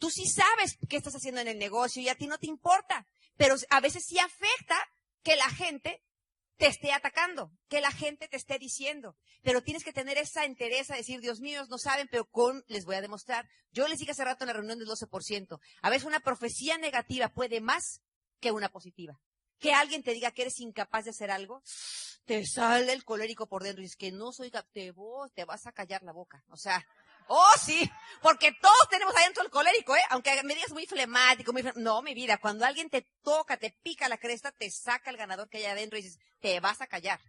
[0.02, 3.06] Tú sí sabes qué estás haciendo en el negocio y a ti no te importa,
[3.38, 4.76] pero a veces sí afecta
[5.22, 6.02] que la gente
[6.58, 9.16] te esté atacando, que la gente te esté diciendo.
[9.44, 12.84] Pero tienes que tener esa entereza de decir, Dios mío, no saben, pero con les
[12.86, 13.48] voy a demostrar.
[13.74, 15.60] Yo les dije hace rato en la reunión del 12%.
[15.84, 18.02] A veces una profecía negativa puede más
[18.40, 19.20] que una positiva.
[19.60, 21.62] Que alguien te diga que eres incapaz de hacer algo,
[22.26, 24.52] te sale el colérico por dentro y dices que no soy
[24.96, 26.44] vos, te vas a callar la boca.
[26.50, 26.84] O sea,
[27.28, 27.90] Oh, sí,
[28.22, 30.02] porque todos tenemos adentro el colérico, ¿eh?
[30.10, 34.10] Aunque me digas muy flemático, muy No, mi vida, cuando alguien te toca, te pica
[34.10, 37.20] la cresta, te saca el ganador que hay adentro y dices, te vas a callar.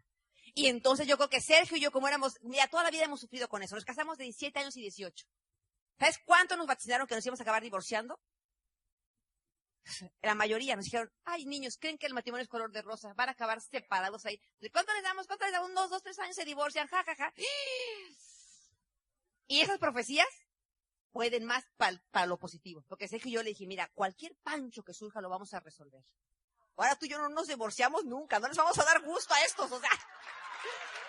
[0.54, 3.20] Y entonces yo creo que Sergio y yo, como éramos, mira, toda la vida hemos
[3.20, 3.74] sufrido con eso.
[3.74, 5.26] Nos casamos de 17 años y 18.
[5.98, 8.18] ¿Sabes cuánto nos vaticinaron que nos íbamos a acabar divorciando?
[10.20, 13.28] La mayoría nos dijeron, ay niños, creen que el matrimonio es color de rosa, van
[13.28, 14.40] a acabar separados ahí.
[14.60, 15.26] ¿De cuánto les damos?
[15.26, 15.70] ¿Cuánto les damos?
[15.70, 17.32] Unos dos, tres años se divorcian, ja, ja, ja.
[19.52, 20.26] Y esas profecías
[21.10, 22.82] pueden más para lo positivo.
[22.88, 26.02] Porque sé que yo le dije, mira, cualquier pancho que surja lo vamos a resolver.
[26.74, 29.44] Ahora tú y yo no nos divorciamos nunca, no les vamos a dar gusto a
[29.44, 29.90] estos, o sea,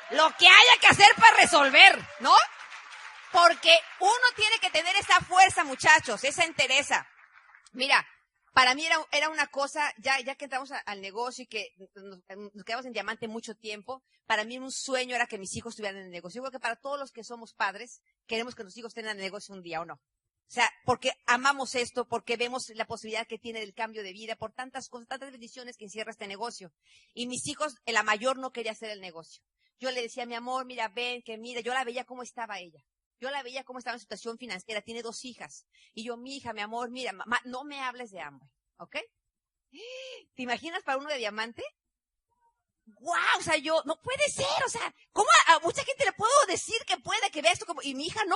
[0.09, 2.35] lo que haya que hacer para resolver, ¿no?
[3.31, 7.07] Porque uno tiene que tener esa fuerza, muchachos, esa entereza.
[7.71, 8.05] Mira,
[8.53, 12.19] para mí era, era una cosa, ya, ya que entramos al negocio y que nos,
[12.63, 16.05] quedamos en diamante mucho tiempo, para mí un sueño era que mis hijos estuvieran en
[16.05, 16.39] el negocio.
[16.39, 19.23] Yo creo que para todos los que somos padres, queremos que nuestros hijos tengan el
[19.23, 19.95] negocio un día o no.
[19.95, 24.35] O sea, porque amamos esto, porque vemos la posibilidad que tiene del cambio de vida,
[24.35, 26.71] por tantas cosas, tantas bendiciones que encierra este negocio.
[27.13, 29.41] Y mis hijos, la mayor no quería hacer el negocio.
[29.79, 32.83] Yo le decía, mi amor, mira, ven, que mira, yo la veía cómo estaba ella.
[33.19, 35.65] Yo la veía cómo estaba en situación financiera, tiene dos hijas.
[35.93, 38.97] Y yo, mi hija, mi amor, mira, mamá, no me hables de hambre, ¿ok?
[40.35, 41.63] ¿Te imaginas para uno de diamante?
[42.85, 43.39] ¡Guau!
[43.39, 46.75] O sea, yo, no puede ser, o sea, ¿cómo a, mucha gente le puedo decir
[46.85, 48.35] que puede, que vea esto como, y mi hija no?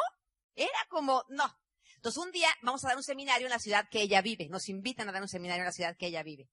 [0.56, 1.60] Era como, no.
[1.98, 4.48] Entonces un día vamos a dar un seminario en la ciudad que ella vive.
[4.50, 6.48] Nos invitan a dar un seminario en la ciudad que ella vive.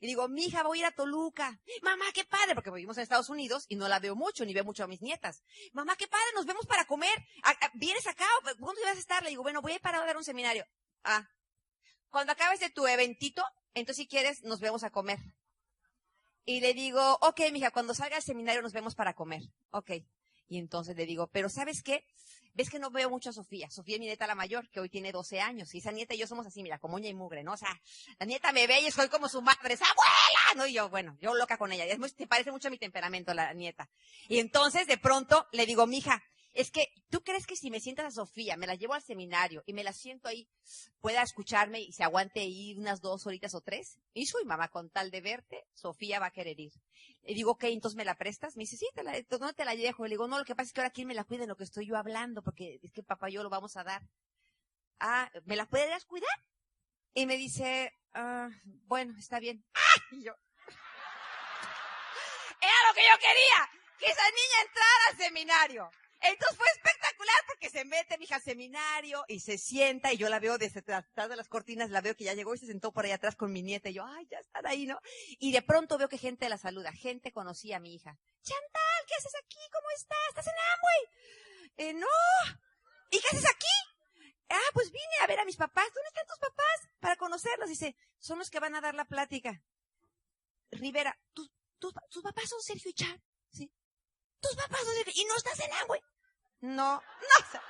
[0.00, 1.58] Y digo, mi hija, voy a ir a Toluca.
[1.82, 4.64] Mamá, qué padre, porque vivimos en Estados Unidos y no la veo mucho, ni veo
[4.64, 5.42] mucho a mis nietas.
[5.72, 7.26] Mamá, qué padre, nos vemos para comer.
[7.74, 8.26] ¿Vienes acá?
[8.58, 9.22] ¿Dónde vas a estar?
[9.22, 10.64] Le digo, bueno, voy a ir para dar un seminario.
[11.02, 11.26] Ah.
[12.10, 13.42] Cuando acabes de tu eventito,
[13.74, 15.18] entonces si quieres, nos vemos a comer.
[16.44, 19.42] Y le digo, ok, mija, cuando salga al seminario nos vemos para comer.
[19.70, 19.92] Ok.
[20.50, 22.04] Y entonces le digo, pero ¿sabes qué?
[22.54, 23.70] ves que no veo mucho a Sofía.
[23.70, 25.74] Sofía es mi nieta la mayor, que hoy tiene 12 años.
[25.74, 27.52] Y esa nieta y yo somos así, mira, como uña y mugre, ¿no?
[27.52, 27.80] O sea,
[28.18, 30.56] la nieta me ve y soy como su madre, ¡es abuela!
[30.56, 30.66] ¿No?
[30.66, 31.84] Y yo, bueno, yo loca con ella.
[31.84, 33.88] Es te parece mucho a mi temperamento la nieta.
[34.28, 38.06] Y entonces, de pronto, le digo, mija, es que tú crees que si me sientas
[38.06, 40.48] a Sofía, me la llevo al seminario y me la siento ahí,
[41.00, 44.00] pueda escucharme y se aguante ahí unas dos horitas o tres.
[44.14, 46.72] Y soy mamá, con tal de verte, Sofía va a querer ir.
[47.22, 48.56] Le digo, ok, entonces me la prestas.
[48.56, 50.04] Me dice, sí, te la, no te la dejo.
[50.04, 51.56] Le digo, no, lo que pasa es que ahora quién me la cuida en lo
[51.56, 54.02] que estoy yo hablando, porque es que papá y yo lo vamos a dar.
[54.98, 56.28] Ah, ¿me la puedes cuidar?
[57.14, 58.48] Y me dice, ah,
[58.86, 59.64] bueno, está bien.
[59.74, 59.80] ¡Ah!
[60.12, 60.32] Y yo,
[62.60, 65.88] era lo que yo quería, que esa niña entrara al seminario.
[66.22, 70.28] Entonces fue espectacular porque se mete mi hija al seminario y se sienta y yo
[70.28, 72.92] la veo desde atrás de las cortinas, la veo que ya llegó y se sentó
[72.92, 75.00] por ahí atrás con mi nieta y yo, ay, ya están ahí, ¿no?
[75.38, 78.18] Y de pronto veo que gente la saluda, gente conocía a mi hija.
[78.42, 79.58] Chantal, ¿qué haces aquí?
[79.72, 80.28] ¿Cómo estás?
[80.28, 81.20] ¿Estás en Amway?
[81.76, 82.58] Eh, no.
[83.10, 83.66] ¿Y qué haces aquí?
[84.50, 85.86] Ah, pues vine a ver a mis papás.
[85.94, 86.90] ¿Dónde están tus papás?
[86.98, 87.68] Para conocerlos.
[87.68, 89.62] Dice, son los que van a dar la plática.
[90.72, 93.20] Rivera, ¿tus, tus, papás son Sergio y Char?
[94.40, 96.02] Tus papás son Sergio y no estás en Amway.
[96.60, 97.60] No, no.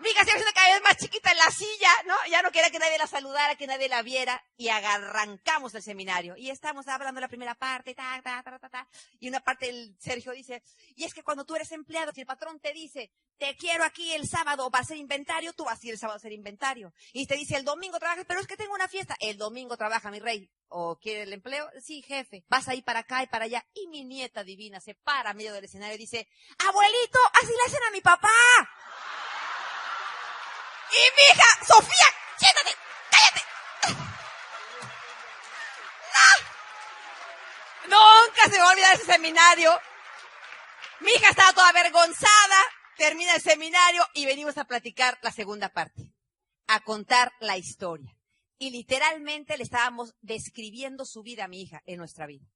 [0.00, 2.14] Mi se iba haciendo cada vez más chiquita en la silla, ¿no?
[2.28, 4.42] Ya no quería que nadie la saludara, que nadie la viera.
[4.56, 6.36] Y arrancamos el seminario.
[6.36, 8.88] Y estamos hablando la primera parte, ta, ta, ta, ta, ta.
[9.20, 10.62] Y una parte el Sergio dice,
[10.96, 14.12] y es que cuando tú eres empleado, si el patrón te dice, te quiero aquí
[14.12, 16.92] el sábado para hacer inventario, tú vas a ir el sábado a hacer inventario.
[17.12, 19.16] Y te dice, el domingo trabajas, pero es que tengo una fiesta.
[19.20, 20.50] El domingo trabaja mi rey.
[20.68, 21.70] ¿O quiere el empleo?
[21.80, 22.44] Sí, jefe.
[22.48, 23.64] Vas a ir para acá y para allá.
[23.74, 26.28] Y mi nieta divina se para a medio del escenario y dice,
[26.58, 28.28] abuelito, así le hacen a mi papá.
[30.94, 32.70] Y mi hija, Sofía, siéntate,
[33.10, 33.42] cállate.
[37.88, 38.26] No.
[38.26, 39.80] Nunca se me va a olvidar ese seminario.
[41.00, 42.60] Mi hija estaba toda avergonzada,
[42.96, 46.12] termina el seminario y venimos a platicar la segunda parte,
[46.68, 48.16] a contar la historia.
[48.58, 52.46] Y literalmente le estábamos describiendo su vida a mi hija en nuestra vida.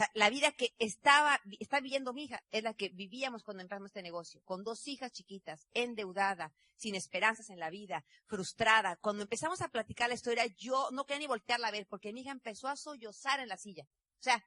[0.00, 3.88] Sea, la vida que estaba, está viviendo mi hija es la que vivíamos cuando empezamos
[3.88, 8.96] este negocio, con dos hijas chiquitas, endeudada, sin esperanzas en la vida, frustrada.
[8.96, 12.22] Cuando empezamos a platicar la historia, yo no quería ni voltearla a ver, porque mi
[12.22, 13.84] hija empezó a sollozar en la silla.
[13.84, 14.42] O sea,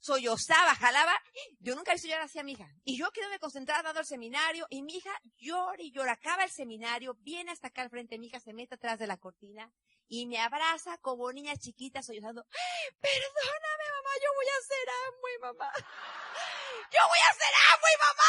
[0.00, 1.14] sollozaba, jalaba.
[1.60, 2.68] Yo nunca visto llorar así a mi hija.
[2.82, 6.14] Y yo quedé concentrada dando el seminario, y mi hija llora y llora.
[6.14, 9.16] Acaba el seminario, viene hasta acá al frente, mi hija se mete atrás de la
[9.16, 9.70] cortina,
[10.08, 12.44] y me abraza como niña chiquita sollozando.
[13.00, 15.72] Perdóname, mamá, yo voy a ser Amway, mamá.
[16.90, 18.24] Yo voy a ser Amway, mamá.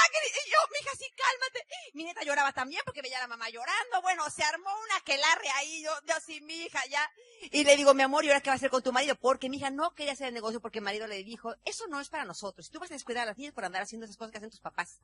[0.45, 1.67] Y yo, mi hija, sí, cálmate.
[1.93, 4.01] Mi nieta lloraba también porque veía a la mamá llorando.
[4.01, 5.81] Bueno, se armó una quelarre ahí.
[5.81, 7.09] Yo, yo sí, mi hija, ya.
[7.51, 9.15] Y le digo, mi amor, ¿y ahora qué va a hacer con tu marido?
[9.15, 12.01] Porque mi hija no quería hacer el negocio porque el marido le dijo, eso no
[12.01, 12.69] es para nosotros.
[12.69, 14.59] Tú vas a descuidar a las niñas por andar haciendo esas cosas que hacen tus
[14.59, 14.99] papás.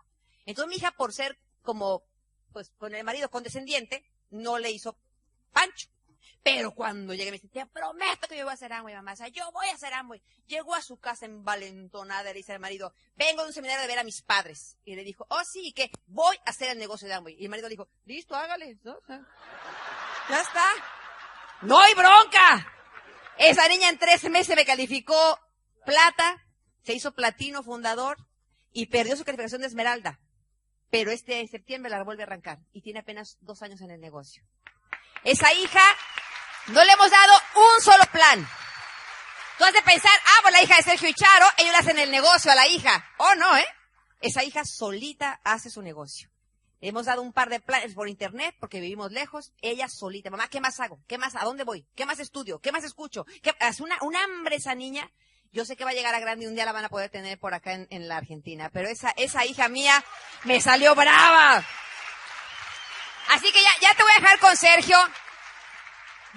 [0.45, 2.03] Entonces mi hija, por ser como,
[2.51, 4.97] pues, con el marido condescendiente, no le hizo
[5.53, 5.87] pancho.
[6.45, 9.13] Pero cuando llegué me dice, te prometo que yo voy a ser Amway, mamá.
[9.13, 10.21] O sea, yo voy a ser Amway.
[10.45, 13.97] Llegó a su casa envalentonada, le dice al marido, vengo de un seminario de ver
[13.97, 14.77] a mis padres.
[14.85, 17.35] Y le dijo, oh sí, que voy a hacer el negocio de Amway.
[17.39, 18.77] Y el marido le dijo, listo, hágale.
[18.85, 20.63] Ya está.
[21.63, 22.71] No hay bronca.
[23.39, 25.39] Esa niña en tres meses me calificó
[25.83, 26.45] plata,
[26.83, 28.17] se hizo platino fundador
[28.71, 30.19] y perdió su calificación de esmeralda.
[30.91, 34.43] Pero este septiembre la vuelve a arrancar y tiene apenas dos años en el negocio.
[35.23, 35.81] Esa hija
[36.67, 38.47] no le hemos dado un solo plan.
[39.57, 41.99] Tú has de pensar, ah, pues la hija de Sergio y Charo, ellos le hacen
[41.99, 43.09] el negocio a la hija.
[43.17, 43.67] Oh, no, ¿eh?
[44.19, 46.29] Esa hija solita hace su negocio.
[46.81, 49.53] Hemos dado un par de planes por internet porque vivimos lejos.
[49.61, 50.29] Ella solita.
[50.29, 50.99] Mamá, ¿qué más hago?
[51.07, 51.35] ¿Qué más?
[51.35, 51.87] ¿A dónde voy?
[51.95, 52.59] ¿Qué más estudio?
[52.59, 53.25] ¿Qué más escucho?
[53.41, 53.55] ¿Qué?
[53.59, 55.09] Hace una, un hambre esa niña.
[55.51, 57.09] Yo sé que va a llegar a grande y un día la van a poder
[57.09, 58.69] tener por acá en, en la Argentina.
[58.73, 60.03] Pero esa, esa hija mía
[60.43, 61.65] me salió brava.
[63.29, 64.97] Así que ya, ya te voy a dejar con Sergio.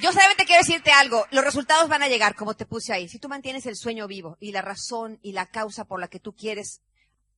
[0.01, 3.09] Yo solamente quiero decirte algo, los resultados van a llegar, como te puse ahí.
[3.09, 6.21] Si tú mantienes el sueño vivo y la razón y la causa por la que
[6.21, 6.83] tú quieres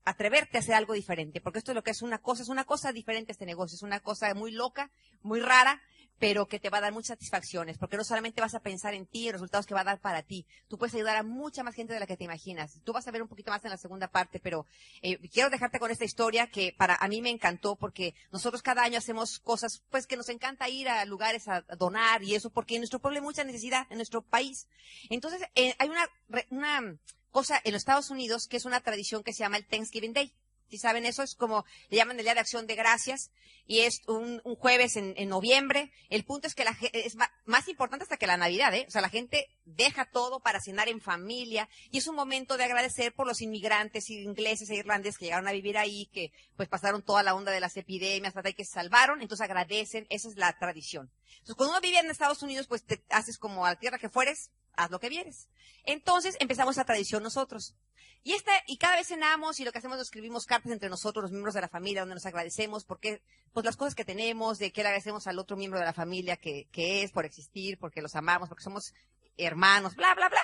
[0.05, 2.65] atreverte a hacer algo diferente, porque esto es lo que es una cosa, es una
[2.65, 4.91] cosa diferente este negocio, es una cosa muy loca,
[5.23, 5.81] muy rara,
[6.21, 9.07] pero que te va a dar muchas satisfacciones, porque no solamente vas a pensar en
[9.07, 11.75] ti y resultados que va a dar para ti, tú puedes ayudar a mucha más
[11.75, 12.79] gente de la que te imaginas.
[12.85, 14.67] Tú vas a ver un poquito más en la segunda parte, pero
[15.01, 18.83] eh, quiero dejarte con esta historia que para a mí me encantó, porque nosotros cada
[18.83, 22.75] año hacemos cosas, pues que nos encanta ir a lugares a, donar y eso, porque
[22.75, 24.69] en nuestro pueblo hay mucha necesidad, en nuestro país.
[25.09, 26.07] Entonces, eh, hay una,
[26.51, 26.99] una
[27.31, 30.35] cosa en los Estados Unidos que es una tradición que se llama el Thanksgiving Day.
[30.71, 33.33] Si saben eso, es como le llaman el Día de Acción de Gracias
[33.67, 35.91] y es un, jueves en, en, noviembre.
[36.09, 38.85] El punto es que la, es más importante hasta que la Navidad, ¿eh?
[38.87, 42.65] O sea, la gente deja todo para cenar en familia y es un momento de
[42.65, 47.03] agradecer por los inmigrantes ingleses e irlandeses que llegaron a vivir ahí, que pues pasaron
[47.03, 50.57] toda la onda de las epidemias, hasta que se salvaron, entonces agradecen, esa es la
[50.59, 51.11] tradición.
[51.31, 54.09] Entonces, cuando uno vive en Estados Unidos, pues te haces como a la tierra que
[54.09, 54.51] fueres,
[54.85, 55.49] haz lo que vienes.
[55.85, 57.75] Entonces empezamos esa tradición nosotros.
[58.23, 61.23] Y esta, y cada vez cenamos y lo que hacemos es escribimos cartas entre nosotros,
[61.23, 64.73] los miembros de la familia, donde nos agradecemos porque, pues las cosas que tenemos, de
[64.73, 68.15] que le agradecemos al otro miembro de la familia que, es por existir, porque los
[68.17, 68.93] amamos, porque somos
[69.39, 70.43] hermanos, bla, bla, bla.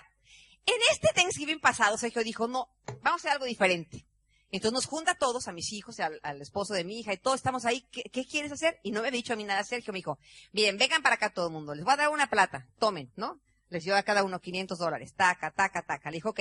[0.65, 2.71] En este Thanksgiving pasado, Sergio dijo, no,
[3.03, 4.07] vamos a hacer algo diferente.
[4.51, 7.37] Entonces nos junta a todos, a mis hijos, al, esposo de mi hija, y todos
[7.37, 8.81] estamos ahí, ¿Qué, ¿qué, quieres hacer?
[8.85, 10.19] Y no me ha dicho a mí nada, Sergio me dijo,
[10.53, 13.39] bien, vengan para acá todo el mundo, les voy a dar una plata, tomen, ¿no?
[13.69, 16.11] Les dio a cada uno 500 dólares, taca, taca, taca.
[16.11, 16.41] Le dijo, ok,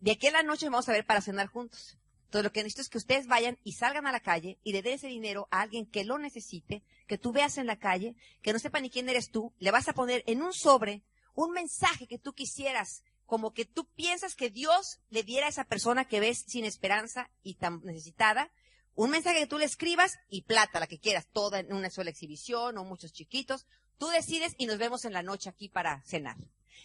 [0.00, 1.98] de aquí a la noche vamos a ver para cenar juntos.
[2.24, 4.82] Entonces lo que necesito es que ustedes vayan y salgan a la calle y le
[4.82, 8.52] den ese dinero a alguien que lo necesite, que tú veas en la calle, que
[8.52, 11.02] no sepa ni quién eres tú, le vas a poner en un sobre
[11.34, 15.64] un mensaje que tú quisieras, como que tú piensas que Dios le diera a esa
[15.64, 18.50] persona que ves sin esperanza y tan necesitada,
[18.94, 22.10] un mensaje que tú le escribas y plata, la que quieras, toda en una sola
[22.10, 23.66] exhibición o muchos chiquitos.
[24.00, 26.38] Tú decides y nos vemos en la noche aquí para cenar.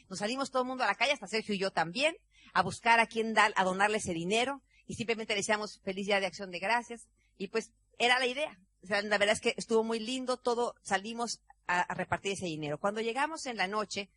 [0.10, 2.13] Nos salimos todo el mundo a la calle, hasta Sergio y yo también,
[2.54, 6.19] a buscar a quién dar, a donarle ese dinero y simplemente le decíamos feliz día
[6.19, 8.60] de acción de gracias y pues era la idea.
[8.84, 12.80] O sea, la verdad es que estuvo muy lindo, todo, salimos a, repartir ese dinero.
[12.80, 14.10] Cuando llegamos en la noche,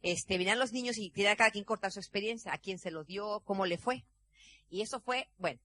[0.00, 3.04] este, venían los niños y quería cada quien cortar su experiencia, a quién se lo
[3.04, 4.06] dio, cómo le fue.
[4.70, 5.60] Y eso fue, bueno,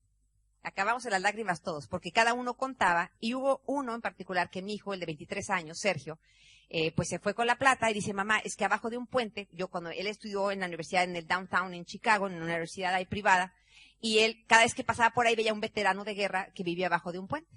[0.66, 4.62] acabamos en las lágrimas todos, porque cada uno contaba, y hubo uno en particular que
[4.62, 6.20] mi hijo, el de 23 años, Sergio,
[6.70, 9.06] eh, pues se fue con la plata y dice, mamá, es que abajo de un
[9.06, 12.46] puente, yo cuando él estudió en la universidad en el downtown en Chicago, en una
[12.46, 13.54] universidad ahí privada,
[14.02, 16.88] y él cada vez que pasaba por ahí veía un veterano de guerra que vivía
[16.88, 17.50] abajo de un puente.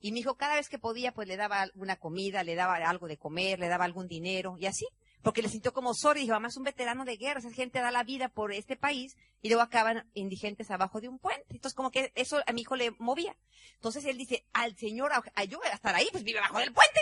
[0.00, 3.08] Y mi hijo cada vez que podía, pues le daba alguna comida, le daba algo
[3.08, 4.86] de comer, le daba algún dinero y así.
[5.22, 7.78] Porque le sintió como sordo y dijo, mamá es un veterano de guerra, esa gente
[7.80, 11.44] da la vida por este país y luego acaban indigentes abajo de un puente.
[11.50, 13.36] Entonces como que eso a mi hijo le movía.
[13.74, 16.72] Entonces él dice, al señor, a- yo voy a estar ahí, pues vive abajo del
[16.72, 17.00] puente.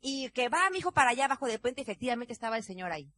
[0.00, 3.12] Y que va mi hijo para allá abajo del puente, efectivamente estaba el señor ahí.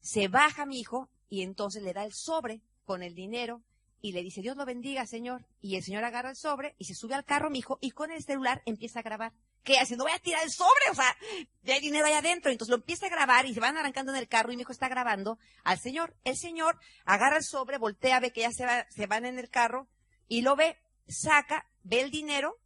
[0.00, 3.62] Se baja mi hijo y entonces le da el sobre con el dinero
[4.00, 5.46] y le dice, Dios lo bendiga, señor.
[5.60, 8.10] Y el señor agarra el sobre y se sube al carro, mi hijo, y con
[8.10, 9.32] el celular empieza a grabar.
[9.64, 9.96] ¿Qué hace?
[9.96, 11.16] No voy a tirar el sobre, o sea,
[11.62, 12.50] ya hay dinero ahí adentro.
[12.50, 14.72] Entonces lo empieza a grabar y se van arrancando en el carro y mi hijo
[14.72, 16.16] está grabando al señor.
[16.24, 19.88] El señor agarra el sobre, voltea, ve que ya se, va- van en el carro
[20.26, 22.58] y lo ve, saca, ve el dinero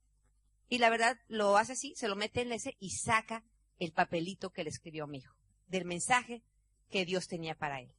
[0.68, 3.44] y la verdad lo hace así, se lo mete en ese y saca
[3.78, 5.34] el papelito que le escribió mi hijo,
[5.66, 6.42] del mensaje
[6.90, 7.92] que Dios tenía para él.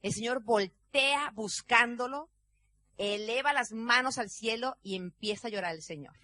[0.00, 2.30] El Señor voltea buscándolo,
[2.98, 6.14] eleva las manos al cielo y empieza a llorar el Señor.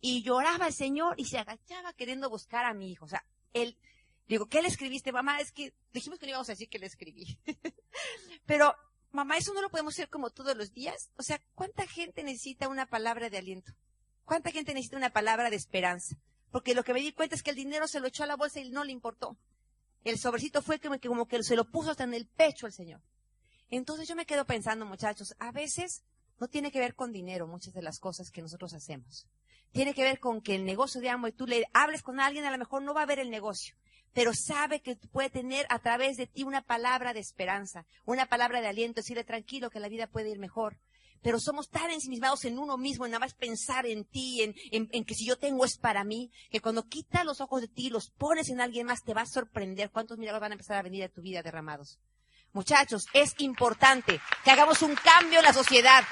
[0.00, 3.04] Y lloraba el Señor y se agachaba queriendo buscar a mi hijo.
[3.04, 3.76] O sea, él,
[4.26, 5.40] digo, ¿qué le escribiste, mamá?
[5.40, 7.38] Es que dijimos que no íbamos a decir que le escribí.
[8.46, 8.74] Pero,
[9.10, 11.10] mamá, eso no lo podemos hacer como todos los días.
[11.16, 13.72] O sea, ¿cuánta gente necesita una palabra de aliento?
[14.24, 16.16] ¿Cuánta gente necesita una palabra de esperanza?
[16.50, 18.36] Porque lo que me di cuenta es que el dinero se lo echó a la
[18.36, 19.36] bolsa y no le importó.
[20.04, 22.72] El sobrecito fue como que, como que se lo puso hasta en el pecho al
[22.72, 23.02] Señor.
[23.70, 26.02] Entonces yo me quedo pensando, muchachos, a veces
[26.38, 29.26] no tiene que ver con dinero muchas de las cosas que nosotros hacemos.
[29.72, 32.44] Tiene que ver con que el negocio de amo y tú le hables con alguien,
[32.44, 33.74] a lo mejor no va a ver el negocio,
[34.12, 38.60] pero sabe que puede tener a través de ti una palabra de esperanza, una palabra
[38.60, 40.78] de aliento, decirle tranquilo que la vida puede ir mejor.
[41.20, 44.54] Pero somos tan ensimismados en uno mismo, en nada más pensar en ti, en,
[44.92, 47.86] en- que si yo tengo es para mí, que cuando quitas los ojos de ti
[47.86, 50.76] y los pones en alguien más, te va a sorprender cuántos milagros van a empezar
[50.78, 51.98] a venir a tu vida derramados.
[52.52, 56.04] Muchachos, es importante que hagamos un cambio en la sociedad.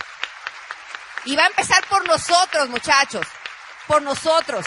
[1.25, 3.27] Y va a empezar por nosotros, muchachos.
[3.87, 4.67] Por nosotros.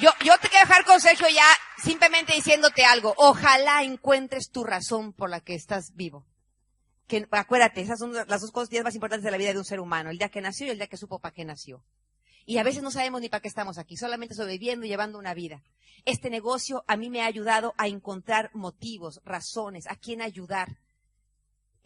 [0.00, 0.10] Yo,
[0.40, 1.46] te quiero dejar con Sergio ya
[1.82, 3.14] simplemente diciéndote algo.
[3.16, 6.26] Ojalá encuentres tu razón por la que estás vivo.
[7.06, 9.80] Que, acuérdate, esas son las dos cosas más importantes de la vida de un ser
[9.80, 10.10] humano.
[10.10, 11.82] El día que nació y el día que supo para qué nació.
[12.44, 15.34] Y a veces no sabemos ni para qué estamos aquí, solamente sobreviviendo y llevando una
[15.34, 15.62] vida.
[16.04, 20.78] Este negocio a mí me ha ayudado a encontrar motivos, razones, a quién ayudar.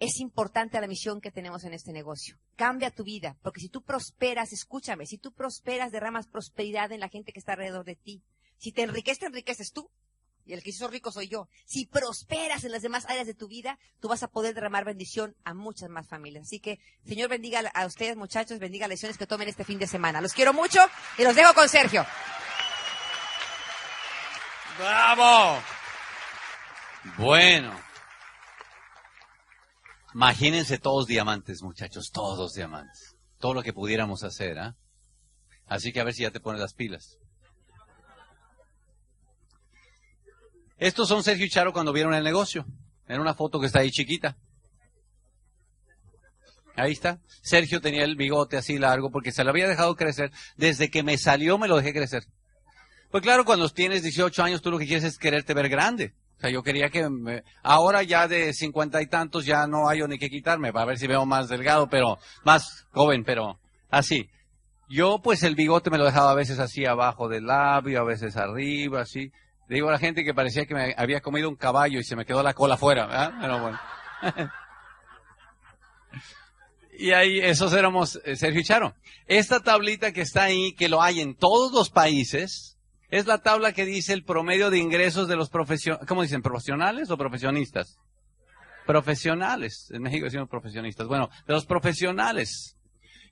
[0.00, 2.38] Es importante la misión que tenemos en este negocio.
[2.56, 7.10] Cambia tu vida, porque si tú prosperas, escúchame, si tú prosperas, derramas prosperidad en la
[7.10, 8.22] gente que está alrededor de ti.
[8.56, 9.90] Si te enriqueces, te enriqueces tú.
[10.46, 11.48] Y el que hizo rico soy yo.
[11.66, 15.36] Si prosperas en las demás áreas de tu vida, tú vas a poder derramar bendición
[15.44, 16.46] a muchas más familias.
[16.46, 19.86] Así que, Señor, bendiga a ustedes, muchachos, bendiga las lecciones que tomen este fin de
[19.86, 20.22] semana.
[20.22, 20.80] Los quiero mucho
[21.18, 22.06] y los dejo con Sergio.
[24.78, 25.62] ¡Bravo!
[27.18, 27.89] Bueno.
[30.14, 33.16] Imagínense todos diamantes, muchachos, todos diamantes.
[33.38, 34.76] Todo lo que pudiéramos hacer, ¿ah?
[35.66, 37.18] Así que a ver si ya te pones las pilas.
[40.78, 42.66] Estos son Sergio y Charo cuando vieron el negocio.
[43.06, 44.36] En una foto que está ahí chiquita.
[46.74, 47.20] Ahí está.
[47.42, 50.32] Sergio tenía el bigote así largo porque se lo había dejado crecer.
[50.56, 52.24] Desde que me salió me lo dejé crecer.
[53.10, 56.14] Pues claro, cuando tienes 18 años tú lo que quieres es quererte ver grande.
[56.40, 60.00] O sea, yo quería que me- ahora ya de cincuenta y tantos ya no hay
[60.08, 64.30] ni que quitarme para ver si veo más delgado, pero más joven, pero así.
[64.88, 68.38] Yo pues el bigote me lo dejaba a veces así abajo del labio, a veces
[68.38, 69.30] arriba, así.
[69.68, 72.24] Digo a la gente que parecía que me había comido un caballo y se me
[72.24, 73.32] quedó la cola afuera, ¿verdad?
[73.38, 73.80] Pero bueno.
[76.98, 78.94] Y ahí, esos éramos eh, Sergio y Charo.
[79.26, 82.69] Esta tablita que está ahí, que lo hay en todos los países,
[83.10, 86.42] es la tabla que dice el promedio de ingresos de los profesionales, ¿cómo dicen?
[86.42, 87.98] ¿Profesionales o profesionistas?
[88.86, 89.88] Profesionales.
[89.90, 91.06] En México decimos profesionistas.
[91.06, 92.76] Bueno, de los profesionales.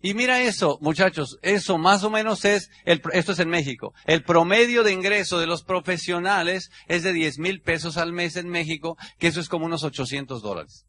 [0.01, 4.23] Y mira eso, muchachos, eso más o menos es, el, esto es en México, el
[4.23, 8.97] promedio de ingreso de los profesionales es de 10 mil pesos al mes en México,
[9.19, 10.87] que eso es como unos 800 dólares.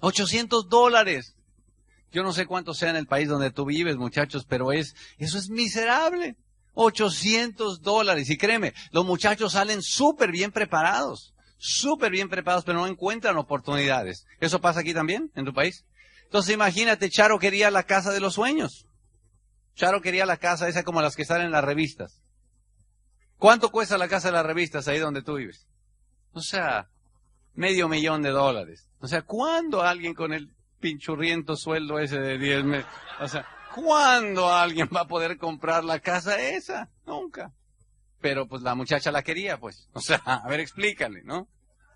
[0.00, 1.34] 800 dólares.
[2.10, 5.38] Yo no sé cuánto sea en el país donde tú vives, muchachos, pero es, eso
[5.38, 6.36] es miserable.
[6.74, 8.30] 800 dólares.
[8.30, 14.26] Y créeme, los muchachos salen súper bien preparados, súper bien preparados, pero no encuentran oportunidades.
[14.40, 15.84] ¿Eso pasa aquí también, en tu país?
[16.24, 18.86] Entonces imagínate, Charo quería la casa de los sueños.
[19.74, 22.20] Charo quería la casa esa como las que están en las revistas.
[23.36, 25.66] ¿Cuánto cuesta la casa de las revistas ahí donde tú vives?
[26.32, 26.88] O sea,
[27.54, 28.88] medio millón de dólares.
[29.00, 32.86] O sea, ¿cuándo alguien con el pinchurriento sueldo ese de 10 meses?
[33.20, 36.90] O sea, ¿cuándo alguien va a poder comprar la casa esa?
[37.06, 37.52] Nunca.
[38.20, 39.88] Pero pues la muchacha la quería, pues.
[39.94, 41.48] O sea, a ver, explícale, ¿no?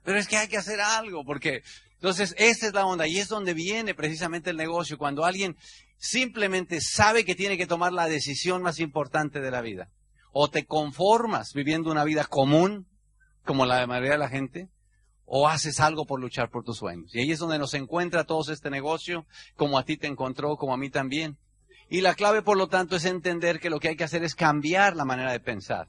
[0.04, 1.62] Pero es que hay que hacer algo, porque
[1.94, 5.56] entonces esa es la onda y es donde viene precisamente el negocio, cuando alguien
[5.98, 9.88] simplemente sabe que tiene que tomar la decisión más importante de la vida.
[10.32, 12.86] O te conformas viviendo una vida común,
[13.44, 14.68] como la de mayoría de la gente,
[15.24, 17.14] o haces algo por luchar por tus sueños.
[17.14, 20.74] Y ahí es donde nos encuentra todo este negocio, como a ti te encontró, como
[20.74, 21.36] a mí también.
[21.88, 24.34] Y la clave, por lo tanto, es entender que lo que hay que hacer es
[24.34, 25.88] cambiar la manera de pensar.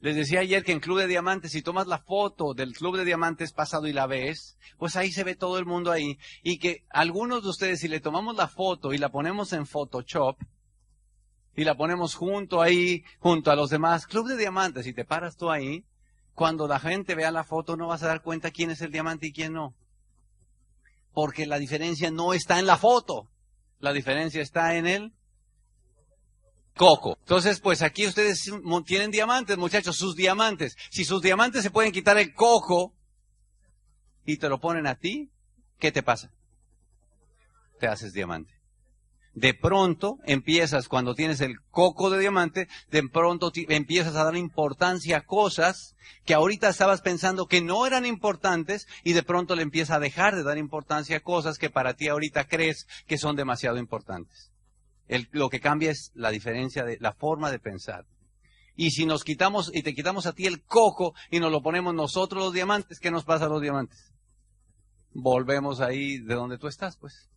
[0.00, 3.04] Les decía ayer que en Club de Diamantes, si tomas la foto del Club de
[3.04, 6.18] Diamantes pasado y la ves, pues ahí se ve todo el mundo ahí.
[6.42, 10.36] Y que algunos de ustedes, si le tomamos la foto y la ponemos en Photoshop,
[11.56, 15.36] y la ponemos junto ahí, junto a los demás, Club de Diamantes, y te paras
[15.36, 15.84] tú ahí,
[16.36, 19.28] cuando la gente vea la foto no vas a dar cuenta quién es el diamante
[19.28, 19.74] y quién no.
[21.14, 23.26] Porque la diferencia no está en la foto,
[23.78, 25.12] la diferencia está en el
[26.76, 27.16] coco.
[27.20, 28.50] Entonces, pues aquí ustedes
[28.84, 30.76] tienen diamantes, muchachos, sus diamantes.
[30.90, 32.94] Si sus diamantes se pueden quitar el coco
[34.24, 35.30] y te lo ponen a ti,
[35.78, 36.30] ¿qué te pasa?
[37.80, 38.55] Te haces diamante.
[39.36, 45.18] De pronto empiezas, cuando tienes el coco de diamante, de pronto empiezas a dar importancia
[45.18, 49.94] a cosas que ahorita estabas pensando que no eran importantes y de pronto le empieza
[49.94, 53.78] a dejar de dar importancia a cosas que para ti ahorita crees que son demasiado
[53.78, 54.50] importantes
[55.32, 58.06] lo que cambia es la diferencia de la forma de pensar.
[58.74, 61.94] Y si nos quitamos y te quitamos a ti el coco y nos lo ponemos
[61.94, 64.12] nosotros los diamantes, ¿qué nos pasa a los diamantes?
[65.12, 67.30] Volvemos ahí de donde tú estás, pues.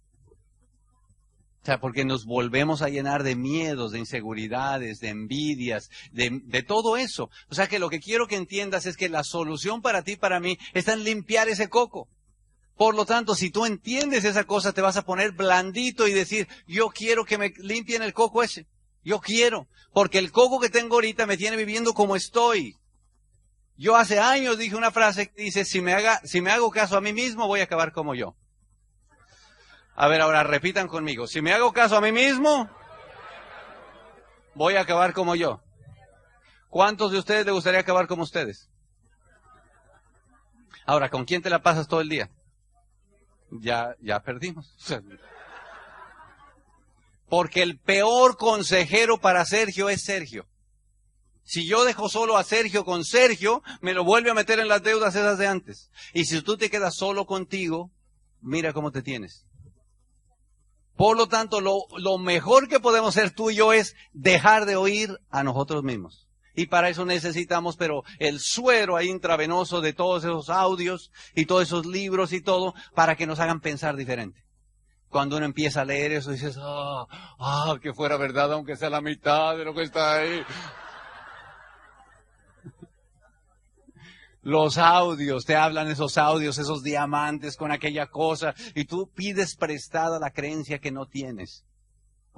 [1.61, 6.63] O sea, porque nos volvemos a llenar de miedos, de inseguridades, de envidias, de, de,
[6.63, 7.29] todo eso.
[7.49, 10.39] O sea que lo que quiero que entiendas es que la solución para ti, para
[10.39, 12.07] mí, está en limpiar ese coco.
[12.79, 16.47] Por lo tanto, si tú entiendes esa cosa, te vas a poner blandito y decir,
[16.65, 18.67] yo quiero que me limpien el coco ese.
[19.03, 19.67] Yo quiero.
[19.91, 22.77] Porque el coco que tengo ahorita me tiene viviendo como estoy.
[23.75, 26.95] Yo hace años dije una frase que dice, si me, haga, si me hago caso
[26.95, 28.35] a mí mismo, voy a acabar como yo.
[30.01, 31.27] A ver, ahora repitan conmigo.
[31.27, 32.69] Si me hago caso a mí mismo,
[34.55, 35.61] voy a acabar como yo.
[36.69, 38.69] ¿Cuántos de ustedes le gustaría acabar como ustedes?
[40.85, 42.29] Ahora, ¿con quién te la pasas todo el día?
[43.51, 44.73] ya, ya perdimos.
[47.27, 50.47] Porque el peor consejero para Sergio es Sergio.
[51.43, 54.81] Si yo dejo solo a Sergio con Sergio, me lo vuelve a meter en las
[54.81, 55.91] deudas esas de antes.
[56.13, 57.91] Y si tú te quedas solo contigo,
[58.39, 59.48] mira cómo te tienes.
[60.99, 65.17] Por lo tanto, lo, mejor que podemos hacer tú y yo es dejar de oír
[65.29, 66.27] a nosotros mismos.
[66.53, 71.63] Y para eso necesitamos, pero el suero ahí intravenoso de todos esos audios y todos
[71.63, 74.43] esos libros y todo, para que nos hagan pensar diferente.
[75.07, 77.07] Cuando uno empieza a leer eso, dices, ah,
[77.39, 80.43] ah, que fuera verdad, aunque sea la mitad de lo que está ahí.
[84.41, 90.19] Los audios, te hablan esos audios, esos diamantes con aquella cosa, y tú pides prestada
[90.19, 91.65] la creencia que no tienes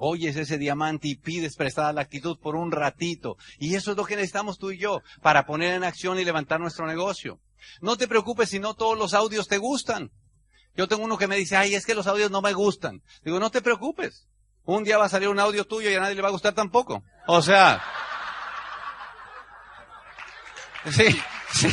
[0.02, 3.36] oyes ese diamante y pides prestada la actitud por un ratito.
[3.58, 6.58] Y eso es lo que necesitamos tú y yo para poner en acción y levantar
[6.58, 7.38] nuestro negocio.
[7.80, 10.10] No te preocupes si no todos los audios te gustan.
[10.74, 13.02] Yo tengo uno que me dice, ay, es que los audios no me gustan.
[13.24, 14.26] Digo, no te preocupes.
[14.64, 16.54] Un día va a salir un audio tuyo y a nadie le va a gustar
[16.54, 17.02] tampoco.
[17.26, 17.82] O sea.
[20.90, 21.16] Sí,
[21.52, 21.68] sí.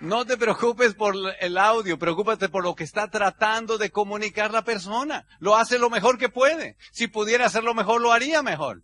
[0.00, 4.62] No te preocupes por el audio, preocúpate por lo que está tratando de comunicar la
[4.62, 5.26] persona.
[5.38, 6.76] Lo hace lo mejor que puede.
[6.92, 8.82] Si pudiera hacerlo mejor, lo haría mejor.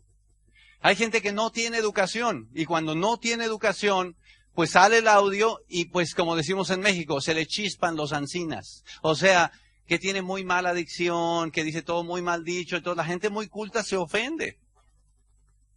[0.80, 4.16] Hay gente que no tiene educación y cuando no tiene educación,
[4.54, 8.82] pues sale el audio y pues como decimos en México, se le chispan los ancinas.
[9.02, 9.52] O sea,
[9.90, 13.48] que tiene muy mala adicción, que dice todo muy mal dicho, entonces la gente muy
[13.48, 14.56] culta se ofende.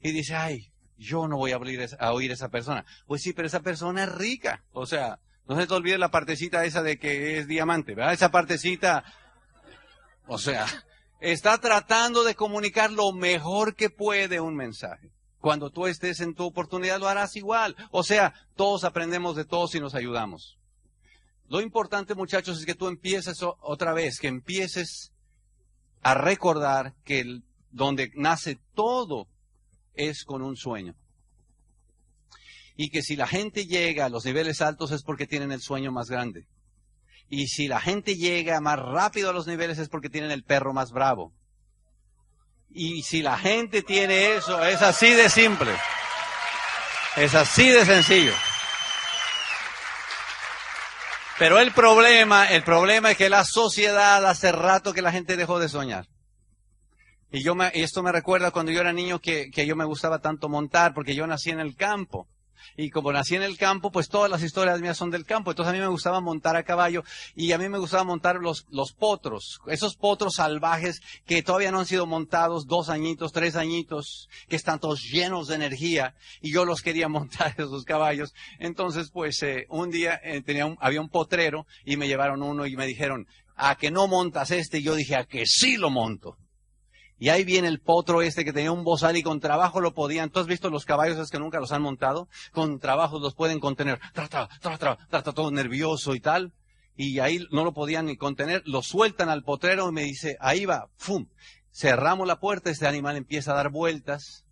[0.02, 1.60] Y dice, ay, yo no voy a,
[1.98, 2.86] a oír a esa persona.
[3.08, 4.64] Pues sí, pero esa persona es rica.
[4.72, 8.14] O sea, no se te olvide la partecita esa de que es diamante, ¿verdad?
[8.14, 9.04] Esa partecita,
[10.28, 10.68] o sea,
[11.20, 15.10] está tratando de comunicar lo mejor que puede un mensaje.
[15.40, 17.76] Cuando tú estés en tu oportunidad lo harás igual.
[17.90, 20.60] O sea, todos aprendemos de todos y nos ayudamos.
[21.48, 25.12] Lo importante, muchachos, es que tú empieces otra vez, que empieces
[26.02, 27.42] a recordar que
[27.72, 29.28] donde nace todo
[29.94, 30.96] es con un sueño
[32.76, 35.92] y que si la gente llega a los niveles altos es porque tienen el sueño
[35.92, 36.48] más grande.
[37.30, 40.74] Y si la gente llega más rápido a los niveles es porque tienen el perro
[40.74, 41.34] más bravo.
[42.72, 45.72] Y si la gente tiene eso, es así de simple.
[47.16, 48.34] Es así de sencillo.
[51.40, 55.60] Pero el problema, el problema es que la sociedad hace rato que la gente dejó
[55.60, 56.08] de soñar.
[57.32, 60.20] Y yo me, esto me recuerda cuando yo era niño que, que yo me gustaba
[60.20, 62.28] tanto montar, porque yo nací en el campo.
[62.78, 65.52] Y como nací en el campo, pues todas las historias mías son del campo.
[65.52, 67.04] Entonces a mí me gustaba montar a caballo
[67.36, 71.80] y a mí me gustaba montar los, los potros, esos potros salvajes que todavía no
[71.80, 76.66] han sido montados dos añitos, tres añitos, que están todos llenos de energía y yo
[76.66, 78.34] los quería montar esos caballos.
[78.60, 82.66] Entonces pues eh, un día eh, tenía un, había un potrero y me llevaron uno
[82.66, 85.90] y me dijeron, a que no montas este, y yo dije, a que sí lo
[85.90, 86.38] monto.
[87.24, 90.30] Y ahí viene el potro este que tenía un bozal y con trabajo lo podían.
[90.30, 92.28] ¿Tú has visto los caballos es que nunca los han montado?
[92.52, 94.02] Con trabajo los pueden contener.
[94.14, 96.52] Trata, trata, trata, todo nervioso y tal.
[96.98, 98.62] Y ahí no lo podían ni contener.
[98.66, 101.28] Lo sueltan al potrero y me dice, ahí va, ¡fum!
[101.72, 104.44] Cerramos la puerta, este animal empieza a dar vueltas.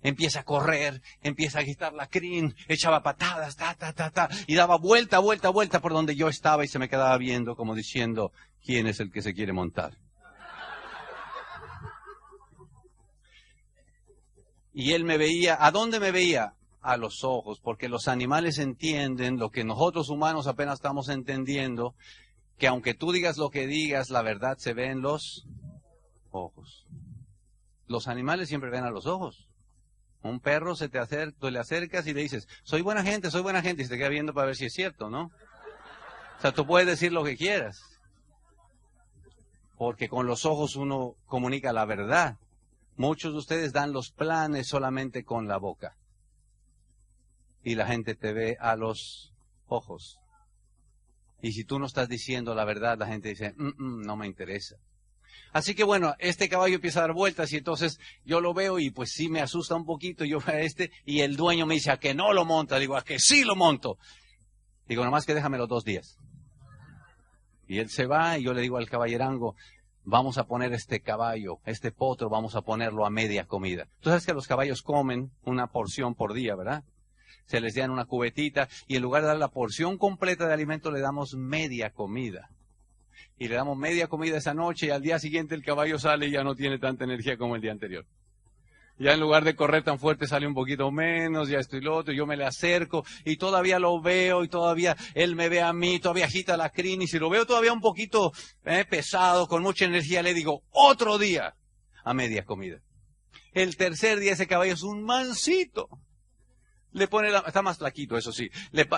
[0.00, 4.54] Empieza a correr, empieza a agitar la crin, echaba patadas, ta, ta, ta, ta, y
[4.54, 8.32] daba vuelta, vuelta, vuelta por donde yo estaba y se me quedaba viendo como diciendo,
[8.64, 9.98] ¿quién es el que se quiere montar?
[14.74, 16.54] Y él me veía, ¿a dónde me veía?
[16.82, 21.94] A los ojos, porque los animales entienden lo que nosotros humanos apenas estamos entendiendo,
[22.58, 25.46] que aunque tú digas lo que digas, la verdad se ve en los
[26.32, 26.84] ojos.
[27.86, 29.48] Los animales siempre ven a los ojos.
[30.22, 33.42] Un perro se te acerca, tú le acercas y le dices, soy buena gente, soy
[33.42, 35.30] buena gente, y se te queda viendo para ver si es cierto, ¿no?
[36.38, 37.80] O sea, tú puedes decir lo que quieras.
[39.76, 42.36] Porque con los ojos uno comunica la verdad.
[42.96, 45.96] Muchos de ustedes dan los planes solamente con la boca.
[47.62, 49.32] Y la gente te ve a los
[49.66, 50.18] ojos.
[51.42, 54.26] Y si tú no estás diciendo la verdad, la gente dice, mm, mm, no me
[54.26, 54.76] interesa.
[55.52, 58.90] Así que bueno, este caballo empieza a dar vueltas y entonces yo lo veo y
[58.90, 61.90] pues sí me asusta un poquito, yo veo a este y el dueño me dice
[61.90, 63.98] a que no lo monta, digo a que sí lo monto.
[64.86, 66.18] Digo, nomás que déjame los dos días.
[67.66, 69.54] Y él se va y yo le digo al caballerango,
[70.04, 73.88] vamos a poner este caballo, este potro, vamos a ponerlo a media comida.
[74.00, 76.84] Tú sabes que los caballos comen una porción por día, ¿verdad?
[77.46, 80.90] Se les dan una cubetita y en lugar de dar la porción completa de alimento
[80.90, 82.50] le damos media comida.
[83.38, 86.30] Y le damos media comida esa noche y al día siguiente el caballo sale y
[86.30, 88.06] ya no tiene tanta energía como el día anterior.
[88.96, 92.14] Ya en lugar de correr tan fuerte sale un poquito menos, ya estoy lo otro,
[92.14, 95.98] yo me le acerco y todavía lo veo y todavía él me ve a mí,
[95.98, 98.32] todavía agita la crin y si lo veo todavía un poquito
[98.64, 101.56] eh, pesado, con mucha energía, le digo, otro día
[102.04, 102.78] a media comida.
[103.52, 105.88] El tercer día ese caballo es un mansito.
[106.92, 108.48] Le pone la, está más flaquito, eso sí.
[108.70, 108.88] Le,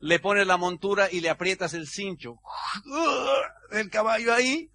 [0.00, 2.36] le pone la montura y le aprietas el cincho.
[3.72, 4.70] El caballo ahí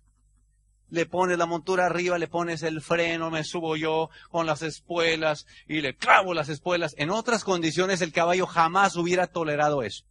[0.89, 5.45] le pones la montura arriba, le pones el freno, me subo yo con las espuelas
[5.67, 6.93] y le clavo las espuelas.
[6.97, 10.05] En otras condiciones el caballo jamás hubiera tolerado eso.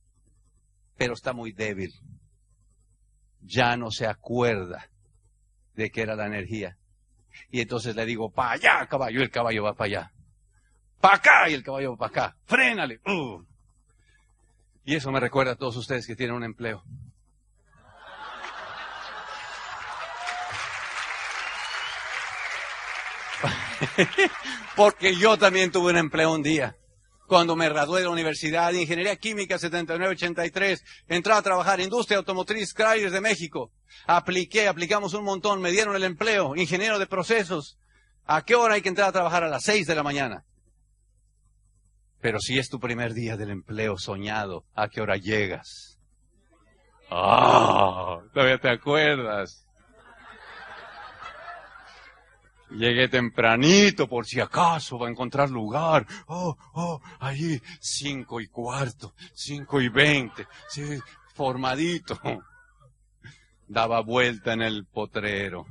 [0.96, 1.92] Pero está muy débil.
[3.40, 4.90] Ya no se acuerda
[5.74, 6.76] de que era la energía.
[7.50, 10.12] Y entonces le digo, para allá, caballo, y el caballo va para allá.
[11.00, 12.36] Para acá, y el caballo va para acá.
[12.44, 13.00] Frénale.
[13.06, 13.42] Uh.
[14.84, 16.82] Y eso me recuerda a todos ustedes que tienen un empleo.
[24.76, 26.76] Porque yo también tuve un empleo un día.
[27.26, 32.18] Cuando me gradué de la Universidad de Ingeniería Química 7983, entré a trabajar en Industria
[32.18, 33.72] Automotriz Chrysler de México.
[34.06, 37.78] Apliqué, aplicamos un montón, me dieron el empleo, ingeniero de procesos.
[38.26, 39.44] ¿A qué hora hay que entrar a trabajar?
[39.44, 40.44] A las 6 de la mañana.
[42.20, 45.98] Pero si es tu primer día del empleo soñado, ¿a qué hora llegas?
[47.10, 49.66] Ah, todavía te acuerdas.
[52.74, 56.06] Llegué tempranito por si acaso va a encontrar lugar.
[56.26, 60.98] Oh, oh, ahí, cinco y cuarto, cinco y veinte, sí,
[61.34, 62.18] formadito.
[63.68, 65.66] Daba vuelta en el potrero.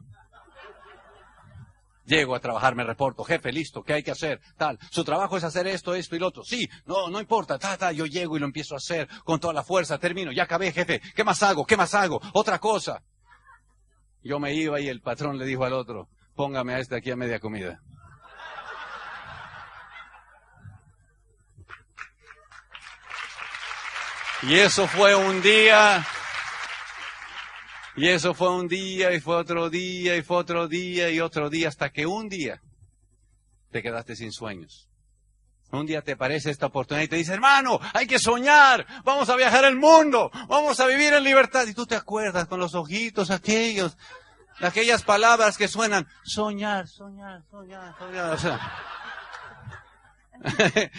[2.05, 4.41] Llego a trabajar, me reporto, jefe, listo, ¿qué hay que hacer?
[4.57, 6.43] Tal, su trabajo es hacer esto, esto y lo otro.
[6.43, 9.53] Sí, no, no importa, ta, ta, yo llego y lo empiezo a hacer con toda
[9.53, 11.65] la fuerza, termino, ya acabé, jefe, ¿qué más hago?
[11.65, 12.19] ¿Qué más hago?
[12.33, 13.01] Otra cosa.
[14.23, 17.15] Yo me iba y el patrón le dijo al otro, póngame a este aquí a
[17.15, 17.81] media comida.
[24.43, 26.03] Y eso fue un día,
[27.95, 31.47] y eso fue un día, y fue otro día, y fue otro día, y otro
[31.49, 32.59] día, hasta que un día
[33.69, 34.89] te quedaste sin sueños.
[35.71, 39.37] Un día te aparece esta oportunidad y te dice, hermano, hay que soñar, vamos a
[39.37, 41.65] viajar al mundo, vamos a vivir en libertad.
[41.67, 43.95] Y tú te acuerdas con los ojitos aquellos,
[44.61, 48.59] aquellas palabras que suenan, soñar, soñar, soñar, soñar.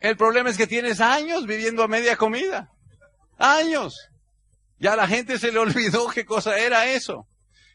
[0.00, 2.70] El problema es que tienes años viviendo a media comida.
[3.38, 4.08] Años.
[4.78, 7.26] Ya la gente se le olvidó qué cosa era eso.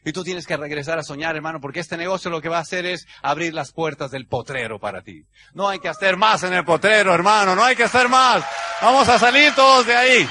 [0.04, 2.62] Y tú tienes que regresar a soñar, hermano, porque este negocio lo que va a
[2.62, 5.24] hacer es abrir las puertas del potrero para ti.
[5.54, 8.44] No hay que hacer más en el potrero, hermano, no hay que hacer más.
[8.80, 10.28] Vamos a salir todos de ahí.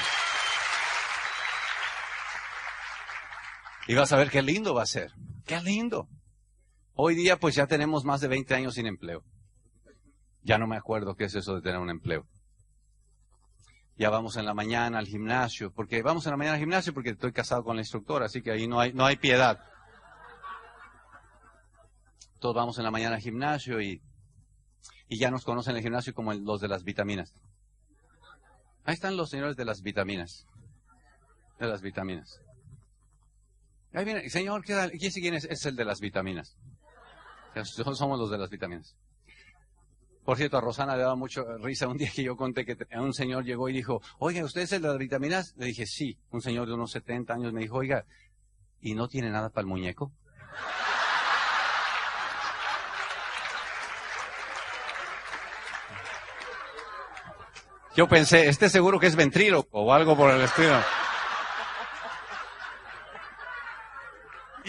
[3.88, 5.12] Y vas a ver qué lindo va a ser.
[5.46, 6.08] Qué lindo.
[6.92, 9.24] Hoy día pues ya tenemos más de 20 años sin empleo.
[10.42, 12.26] Ya no me acuerdo qué es eso de tener un empleo.
[13.96, 17.10] Ya vamos en la mañana al gimnasio, porque vamos en la mañana al gimnasio porque
[17.10, 19.58] estoy casado con la instructora, así que ahí no hay, no hay piedad.
[22.40, 24.02] Todos vamos en la mañana al gimnasio y,
[25.08, 27.32] y ya nos conocen en el gimnasio como los de las vitaminas.
[28.84, 30.46] Ahí están los señores de las vitaminas.
[31.58, 32.42] De las vitaminas.
[33.92, 35.44] Ahí viene, señor, ¿qué, quién es?
[35.44, 36.56] Es el de las vitaminas.
[37.64, 38.94] Somos los de las vitaminas.
[40.24, 43.14] Por cierto, a Rosana le daba mucho risa un día que yo conté que un
[43.14, 45.54] señor llegó y dijo, oiga, ¿usted es el de las vitaminas?
[45.56, 46.18] Le dije, sí.
[46.30, 48.04] Un señor de unos 70 años me dijo, oiga,
[48.80, 50.12] ¿y no tiene nada para el muñeco?
[57.96, 60.78] Yo pensé, este seguro que es ventrilo o algo por el estilo.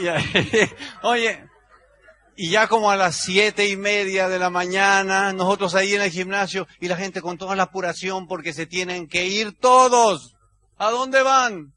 [1.04, 1.50] oye,
[2.36, 6.10] y ya como a las siete y media de la mañana, nosotros ahí en el
[6.10, 10.36] gimnasio y la gente con toda la apuración porque se tienen que ir todos.
[10.78, 11.74] ¿A dónde van?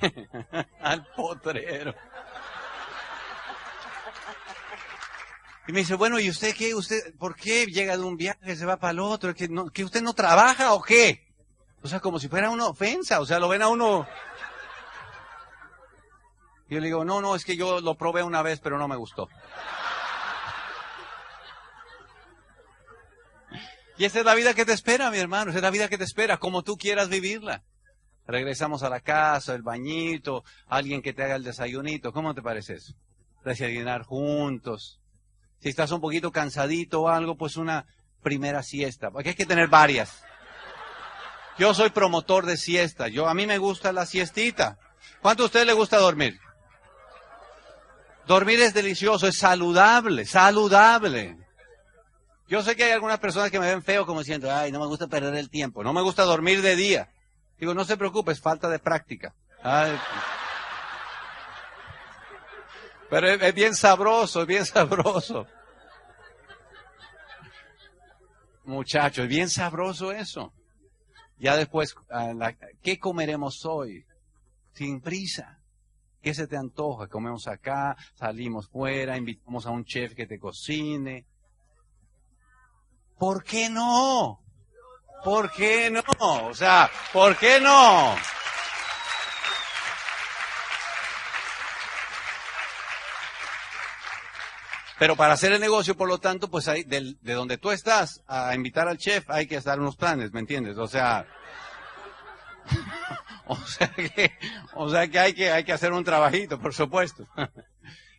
[0.80, 1.94] Al potrero.
[5.68, 6.74] Y me dice, bueno, ¿y usted qué?
[6.74, 9.32] ¿Usted por qué llega de un viaje, se va para el otro?
[9.36, 11.28] ¿Que, no, ¿Que usted no trabaja o qué?
[11.82, 13.20] O sea, como si fuera una ofensa.
[13.20, 14.04] O sea, lo ven a uno
[16.70, 18.86] y yo le digo, no, no, es que yo lo probé una vez, pero no
[18.86, 19.28] me gustó.
[23.98, 25.98] Y esa es la vida que te espera, mi hermano, esa es la vida que
[25.98, 27.64] te espera, como tú quieras vivirla.
[28.24, 32.74] Regresamos a la casa, el bañito, alguien que te haga el desayunito, ¿cómo te parece
[32.74, 32.94] eso?
[33.44, 35.00] Desayunar juntos.
[35.58, 37.84] Si estás un poquito cansadito o algo, pues una
[38.22, 40.22] primera siesta, porque hay que tener varias.
[41.58, 44.78] Yo soy promotor de siesta, yo a mí me gusta la siestita.
[45.20, 46.38] ¿Cuánto a usted le gusta dormir?
[48.30, 51.36] Dormir es delicioso, es saludable, saludable.
[52.46, 54.86] Yo sé que hay algunas personas que me ven feo como diciendo, ay, no me
[54.86, 57.12] gusta perder el tiempo, no me gusta dormir de día.
[57.58, 59.34] Digo, no se preocupe, es falta de práctica.
[63.10, 65.48] Pero es, bien sabroso, es bien sabroso.
[68.62, 70.52] Muchachos, es bien sabroso eso.
[71.36, 71.96] Ya después,
[72.80, 74.06] ¿qué comeremos hoy?
[74.72, 75.59] Sin prisa.
[76.22, 77.08] ¿Qué se te antoja?
[77.08, 81.24] Comemos acá, salimos fuera, invitamos a un chef que te cocine.
[83.18, 84.42] ¿Por qué no?
[85.24, 86.02] ¿Por qué no?
[86.46, 88.14] O sea, ¿por qué no?
[94.98, 98.22] Pero para hacer el negocio, por lo tanto, pues hay, de, de donde tú estás
[98.26, 100.76] a invitar al chef hay que estar unos planes, ¿me entiendes?
[100.76, 101.26] O sea,
[103.62, 104.32] o sea que,
[104.74, 107.26] o sea que hay que, hay que hacer un trabajito, por supuesto.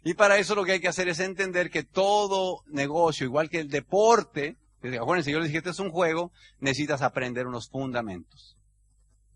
[0.04, 3.60] Y para eso lo que hay que hacer es entender que todo negocio, igual que
[3.60, 4.58] el deporte,
[5.00, 8.58] acuérdense, yo les dije, este es un juego, necesitas aprender unos fundamentos.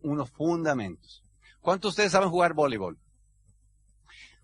[0.01, 1.23] Unos fundamentos.
[1.61, 2.97] ¿Cuántos de ustedes saben jugar voleibol?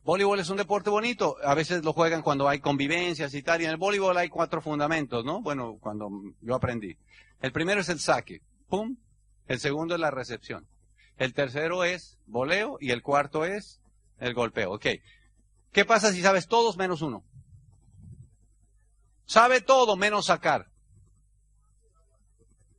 [0.04, 1.38] Voleibol es un deporte bonito.
[1.44, 3.62] A veces lo juegan cuando hay convivencias y tal.
[3.62, 5.42] Y en el voleibol hay cuatro fundamentos, ¿no?
[5.42, 6.10] Bueno, cuando
[6.42, 6.98] yo aprendí.
[7.42, 8.42] El primero es el saque.
[8.68, 8.96] ¡Pum!
[9.48, 10.68] El segundo es la recepción.
[11.18, 13.82] El tercero es voleo y el cuarto es
[14.20, 14.74] el golpeo.
[14.74, 14.88] Ok.
[15.72, 17.24] ¿Qué pasa si sabes todos menos uno?
[19.26, 20.70] Sabe todo menos sacar.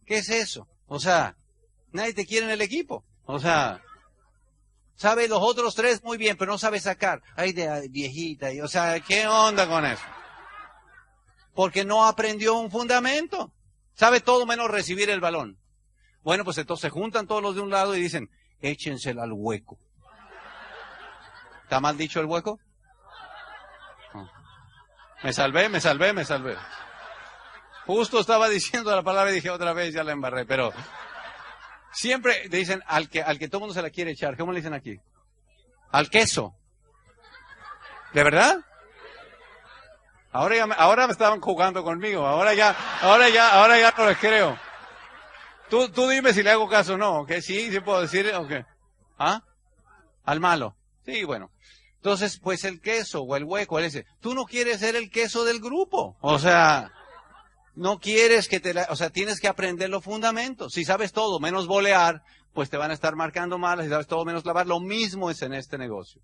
[0.04, 0.68] ¿Qué es eso?
[0.86, 1.36] O sea,
[1.92, 3.04] nadie te quiere en el equipo.
[3.24, 3.82] O sea,
[4.94, 7.22] sabe los otros tres muy bien, pero no sabe sacar.
[7.36, 8.48] Ay, de viejita.
[8.62, 10.02] o sea, ¿qué onda con eso?
[11.54, 13.52] Porque no aprendió un fundamento.
[13.94, 15.58] Sabe todo menos recibir el balón.
[16.22, 19.78] Bueno, pues entonces se juntan todos los de un lado y dicen, échensela al hueco.
[21.64, 22.58] ¿Está mal dicho el hueco?
[25.22, 26.56] Me salvé, me salvé, me salvé.
[27.86, 30.72] Justo estaba diciendo la palabra y dije otra vez, ya la embarré, pero
[31.92, 34.36] siempre dicen al que, al que todo mundo se la quiere echar.
[34.36, 35.00] ¿Cómo le dicen aquí?
[35.90, 36.54] Al queso.
[38.12, 38.58] ¿De verdad?
[40.32, 42.26] Ahora ya, ahora me estaban jugando conmigo.
[42.26, 44.58] Ahora ya, ahora ya, ahora ya no les creo.
[45.72, 47.32] Tú, tú dime si le hago caso o no, ¿ok?
[47.40, 48.66] Sí, sí puedo decir, ¿ok?
[49.18, 49.42] ¿Ah?
[50.22, 50.76] Al malo.
[51.06, 51.50] Sí, bueno.
[51.96, 55.46] Entonces, pues el queso o el hueco, él dice, tú no quieres ser el queso
[55.46, 56.18] del grupo.
[56.20, 56.92] O sea,
[57.74, 60.74] no quieres que te la, o sea, tienes que aprender los fundamentos.
[60.74, 63.82] Si sabes todo menos bolear, pues te van a estar marcando mal.
[63.82, 66.20] Si sabes todo menos lavar, lo mismo es en este negocio.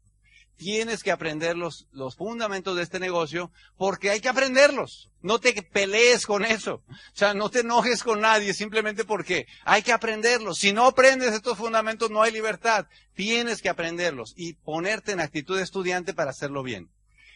[0.58, 5.08] Tienes que aprender los, los fundamentos de este negocio porque hay que aprenderlos.
[5.22, 6.82] No te pelees con eso.
[6.88, 10.58] O sea, no te enojes con nadie simplemente porque hay que aprenderlos.
[10.58, 12.88] Si no aprendes estos fundamentos, no hay libertad.
[13.14, 16.90] Tienes que aprenderlos y ponerte en actitud de estudiante para hacerlo bien.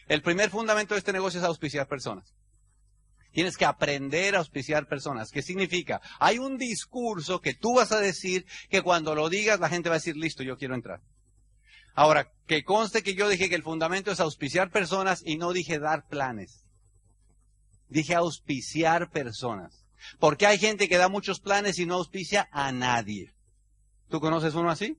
[0.09, 2.35] El primer fundamento de este negocio es auspiciar personas.
[3.31, 5.31] Tienes que aprender a auspiciar personas.
[5.31, 6.01] ¿Qué significa?
[6.19, 9.95] Hay un discurso que tú vas a decir que cuando lo digas la gente va
[9.95, 10.99] a decir, listo, yo quiero entrar.
[11.93, 15.79] Ahora, que conste que yo dije que el fundamento es auspiciar personas y no dije
[15.79, 16.65] dar planes.
[17.89, 19.85] Dije auspiciar personas.
[20.19, 23.33] Porque hay gente que da muchos planes y no auspicia a nadie.
[24.09, 24.97] ¿Tú conoces uno así?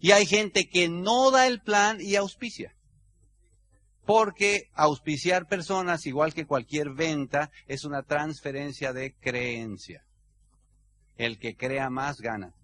[0.00, 2.74] Y hay gente que no da el plan y auspicia.
[4.06, 10.04] Porque auspiciar personas, igual que cualquier venta, es una transferencia de creencia.
[11.16, 12.54] El que crea más gana.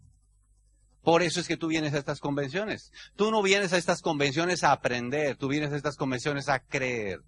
[1.05, 2.91] Por eso es que tú vienes a estas convenciones.
[3.15, 7.21] Tú no vienes a estas convenciones a aprender, tú vienes a estas convenciones a creer.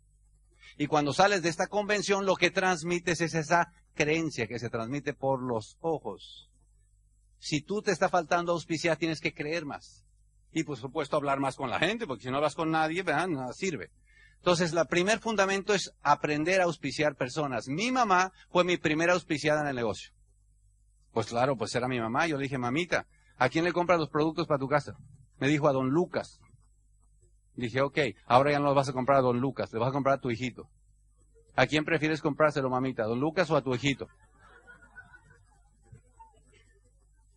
[0.79, 5.13] Y cuando sales de esta convención, lo que transmites es esa creencia que se transmite
[5.13, 6.51] por los ojos.
[7.39, 10.07] Si tú te está faltando auspiciar, tienes que creer más.
[10.53, 13.53] Y por supuesto hablar más con la gente, porque si no hablas con nadie, nada
[13.53, 13.91] sirve.
[14.39, 17.69] Entonces, el primer fundamento es aprender a auspiciar personas.
[17.69, 20.13] Mi mamá fue mi primera auspiciada en el negocio.
[21.13, 22.27] Pues claro, pues era mi mamá.
[22.27, 23.07] Yo le dije, mamita,
[23.37, 24.97] ¿a quién le compras los productos para tu casa?
[25.39, 26.41] Me dijo a don Lucas.
[27.55, 29.93] Dije, ok, ahora ya no los vas a comprar a don Lucas, le vas a
[29.93, 30.69] comprar a tu hijito.
[31.55, 33.05] ¿A quién prefieres comprárselo, mamita?
[33.05, 34.09] ¿A don Lucas o a tu hijito?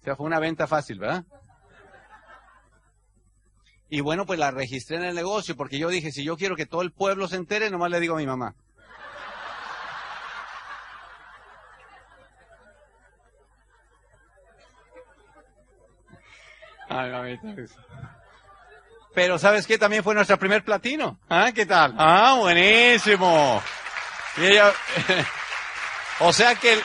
[0.02, 1.26] O sea, fue una venta fácil, ¿verdad?
[3.90, 6.66] Y bueno, pues la registré en el negocio porque yo dije, si yo quiero que
[6.66, 8.56] todo el pueblo se entere, nomás le digo a mi mamá.
[19.14, 19.78] Pero ¿sabes qué?
[19.78, 21.20] También fue nuestra primer platino.
[21.30, 21.52] ¿Ah?
[21.54, 21.96] ¿Qué tal?
[21.98, 23.62] Ah, buenísimo.
[24.38, 24.74] Y ella-
[26.20, 26.82] o sea que el,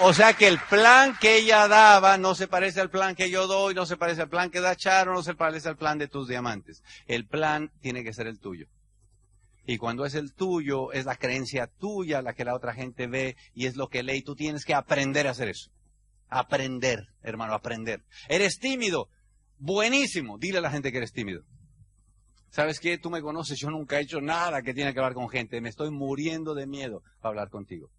[0.00, 3.46] o sea que el plan que ella daba no se parece al plan que yo
[3.46, 6.08] doy, no se parece al plan que da Charo, no se parece al plan de
[6.08, 6.82] tus diamantes.
[7.06, 8.66] El plan tiene que ser el tuyo.
[9.66, 13.36] Y cuando es el tuyo, es la creencia tuya la que la otra gente ve
[13.52, 14.18] y es lo que lee.
[14.18, 15.70] Y tú tienes que aprender a hacer eso.
[16.28, 18.02] Aprender, hermano, aprender.
[18.28, 19.08] Eres tímido.
[19.58, 20.38] Buenísimo.
[20.38, 21.42] Dile a la gente que eres tímido.
[22.50, 22.98] ¿Sabes qué?
[22.98, 25.60] Tú me conoces, yo nunca he hecho nada que tiene que hablar con gente.
[25.60, 27.90] Me estoy muriendo de miedo para hablar contigo.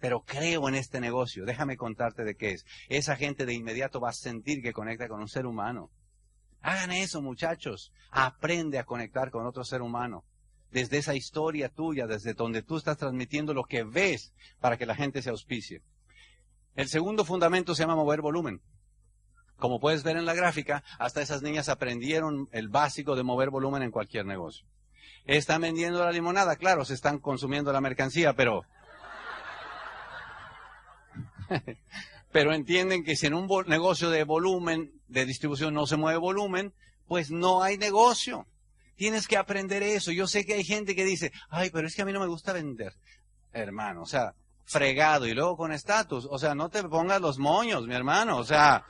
[0.00, 1.44] Pero creo en este negocio.
[1.44, 2.64] Déjame contarte de qué es.
[2.88, 5.90] Esa gente de inmediato va a sentir que conecta con un ser humano.
[6.62, 7.92] Hagan eso, muchachos.
[8.10, 10.24] Aprende a conectar con otro ser humano.
[10.70, 14.94] Desde esa historia tuya, desde donde tú estás transmitiendo lo que ves para que la
[14.94, 15.82] gente se auspicie.
[16.78, 18.62] El segundo fundamento se llama mover volumen.
[19.56, 23.82] Como puedes ver en la gráfica, hasta esas niñas aprendieron el básico de mover volumen
[23.82, 24.64] en cualquier negocio.
[25.24, 28.62] Están vendiendo la limonada, claro, se están consumiendo la mercancía, pero...
[32.32, 36.72] pero entienden que si en un negocio de volumen, de distribución, no se mueve volumen,
[37.08, 38.46] pues no hay negocio.
[38.94, 40.12] Tienes que aprender eso.
[40.12, 42.28] Yo sé que hay gente que dice, ay, pero es que a mí no me
[42.28, 42.94] gusta vender.
[43.52, 44.36] Hermano, o sea,
[44.68, 46.26] fregado y luego con estatus.
[46.30, 48.36] O sea, no te pongas los moños, mi hermano.
[48.36, 48.84] O sea,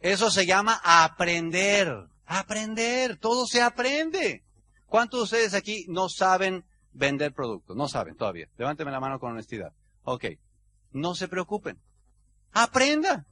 [0.00, 2.06] eso se llama aprender.
[2.26, 3.18] Aprender.
[3.18, 4.44] Todo se aprende.
[4.86, 7.76] ¿Cuántos de ustedes aquí no saben vender productos?
[7.76, 8.48] No saben todavía.
[8.56, 9.72] Levánteme la mano con honestidad.
[10.04, 10.24] Ok.
[10.92, 11.78] No se preocupen.
[12.52, 13.26] Aprenda.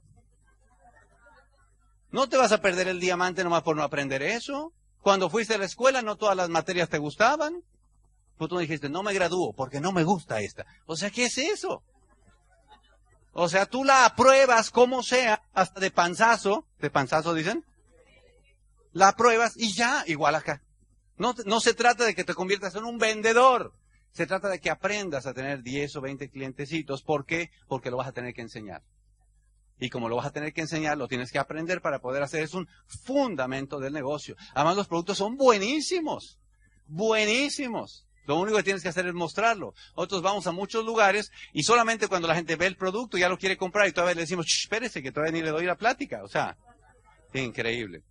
[2.11, 4.73] No te vas a perder el diamante nomás por no aprender eso.
[5.01, 7.63] Cuando fuiste a la escuela no todas las materias te gustaban.
[8.37, 10.65] Tú dijiste, no me gradúo porque no me gusta esta.
[10.85, 11.83] O sea, ¿qué es eso?
[13.33, 17.63] O sea, tú la apruebas como sea, hasta de panzazo, de panzazo dicen,
[18.93, 20.63] la apruebas y ya, igual acá.
[21.17, 23.73] No, no se trata de que te conviertas en un vendedor.
[24.11, 27.03] Se trata de que aprendas a tener 10 o 20 clientecitos.
[27.03, 27.51] ¿Por qué?
[27.67, 28.81] Porque lo vas a tener que enseñar.
[29.79, 32.41] Y como lo vas a tener que enseñar, lo tienes que aprender para poder hacer.
[32.41, 34.35] Es un fundamento del negocio.
[34.55, 36.39] Además, los productos son buenísimos.
[36.87, 38.06] Buenísimos.
[38.27, 39.73] Lo único que tienes que hacer es mostrarlo.
[39.95, 43.37] Nosotros vamos a muchos lugares y solamente cuando la gente ve el producto ya lo
[43.37, 46.21] quiere comprar y todavía le decimos, "Shh, espérese que todavía ni le doy la plática.
[46.23, 46.55] O sea,
[47.33, 48.03] increíble.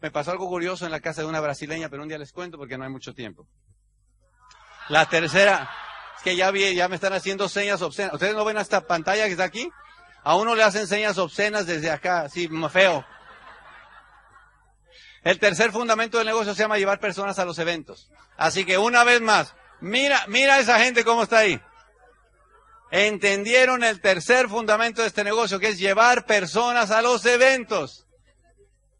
[0.00, 2.56] me pasó algo curioso en la casa de una brasileña, pero un día les cuento
[2.56, 3.48] porque no hay mucho tiempo.
[4.88, 5.68] La tercera,
[6.16, 8.14] es que ya vi, ya me están haciendo señas obscenas.
[8.14, 9.68] ¿Ustedes no ven esta pantalla que está aquí?
[10.22, 13.04] A uno le hacen señas obscenas desde acá, así, feo.
[15.28, 18.08] El tercer fundamento del negocio se llama llevar personas a los eventos.
[18.38, 21.60] Así que una vez más, mira, mira a esa gente cómo está ahí.
[22.90, 28.06] Entendieron el tercer fundamento de este negocio, que es llevar personas a los eventos.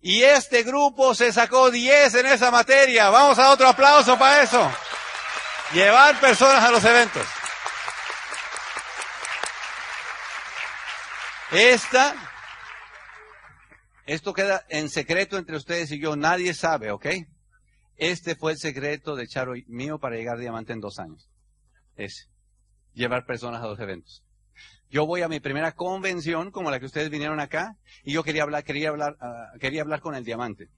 [0.02, 3.08] Y este grupo se sacó 10 en esa materia.
[3.08, 4.70] Vamos a otro aplauso para eso.
[5.72, 7.26] Llevar personas a los eventos.
[11.52, 12.14] Esta,
[14.08, 17.06] esto queda en secreto entre ustedes y yo, nadie sabe, ¿ok?
[17.98, 21.28] Este fue el secreto de Charo mío para llegar a diamante en dos años.
[21.94, 22.24] Ese.
[22.94, 24.24] Llevar personas a los eventos.
[24.88, 28.44] Yo voy a mi primera convención, como la que ustedes vinieron acá, y yo quería
[28.44, 30.70] hablar, quería hablar, ah, quería hablar con el diamante.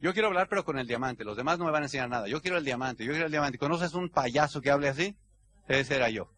[0.00, 1.24] Yo quiero hablar, pero con el diamante.
[1.24, 2.28] Los demás no me van a enseñar nada.
[2.28, 3.58] Yo quiero el diamante, yo quiero el diamante.
[3.58, 5.18] ¿Conoces un payaso que hable así?
[5.68, 6.32] Ese era yo.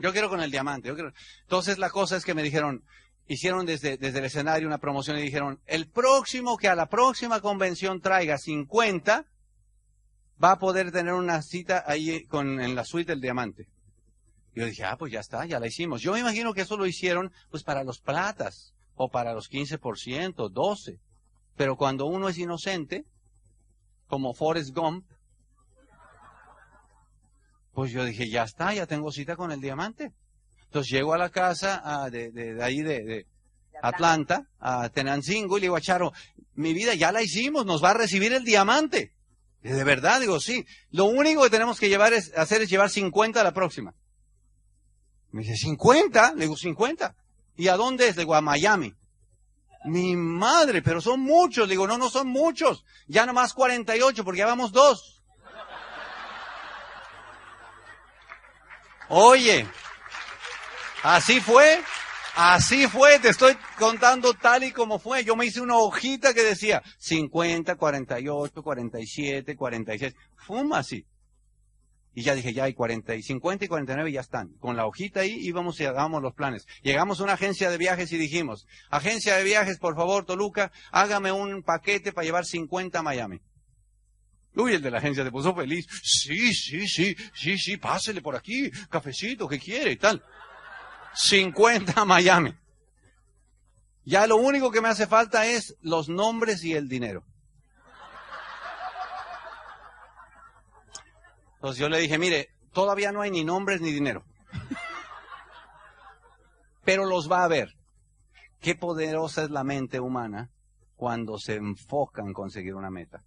[0.00, 0.88] Yo quiero con el diamante.
[0.88, 1.14] Yo quiero...
[1.44, 2.84] Entonces la cosa es que me dijeron,
[3.28, 7.40] hicieron desde, desde el escenario una promoción y dijeron, el próximo que a la próxima
[7.40, 9.26] convención traiga 50,
[10.42, 13.66] va a poder tener una cita ahí con, en la suite del diamante.
[14.54, 16.00] Yo dije, ah, pues ya está, ya la hicimos.
[16.00, 20.50] Yo me imagino que eso lo hicieron pues para los platas o para los 15%,
[20.50, 20.98] 12.
[21.56, 23.04] Pero cuando uno es inocente,
[24.06, 25.04] como Forrest Gump,
[27.72, 30.12] pues yo dije, ya está, ya tengo cita con el diamante.
[30.66, 33.26] Entonces llego a la casa ah, de, de, ahí de, de,
[33.82, 36.12] Atlanta, a Tenancingo, y le digo a Charo,
[36.54, 39.12] mi vida ya la hicimos, nos va a recibir el diamante.
[39.62, 40.64] de verdad, digo, sí.
[40.90, 43.94] Lo único que tenemos que llevar es, hacer es llevar 50 a la próxima.
[45.32, 46.34] Me dice, ¿50?
[46.34, 47.14] Le digo, 50.
[47.56, 48.16] ¿Y a dónde es?
[48.16, 48.94] Le digo, a Miami.
[49.84, 51.68] Mi madre, pero son muchos.
[51.68, 52.84] Le digo, no, no son muchos.
[53.06, 55.22] Ya nomás 48 porque ya vamos dos.
[59.08, 59.68] Oye,
[61.02, 61.80] así fue,
[62.34, 65.24] así fue, te estoy contando tal y como fue.
[65.24, 70.14] Yo me hice una hojita que decía 50, 48, 47, 46.
[70.36, 71.06] Fuma así.
[72.18, 74.54] Y ya dije, ya hay 40, y 50 y 49 ya están.
[74.54, 76.66] Con la hojita ahí íbamos y hagamos los planes.
[76.82, 81.30] Llegamos a una agencia de viajes y dijimos, agencia de viajes, por favor, Toluca, hágame
[81.30, 83.42] un paquete para llevar 50 a Miami.
[84.54, 85.86] Uy, el de la agencia se puso feliz.
[86.02, 90.24] Sí, sí, sí, sí, sí, pásele por aquí, cafecito, ¿qué quiere y tal.
[91.16, 92.54] 50 a Miami.
[94.04, 97.24] Ya lo único que me hace falta es los nombres y el dinero.
[101.54, 104.24] Entonces yo le dije, mire, todavía no hay ni nombres ni dinero.
[106.84, 107.74] Pero los va a haber.
[108.60, 110.50] Qué poderosa es la mente humana
[110.94, 113.24] cuando se enfoca en conseguir una meta.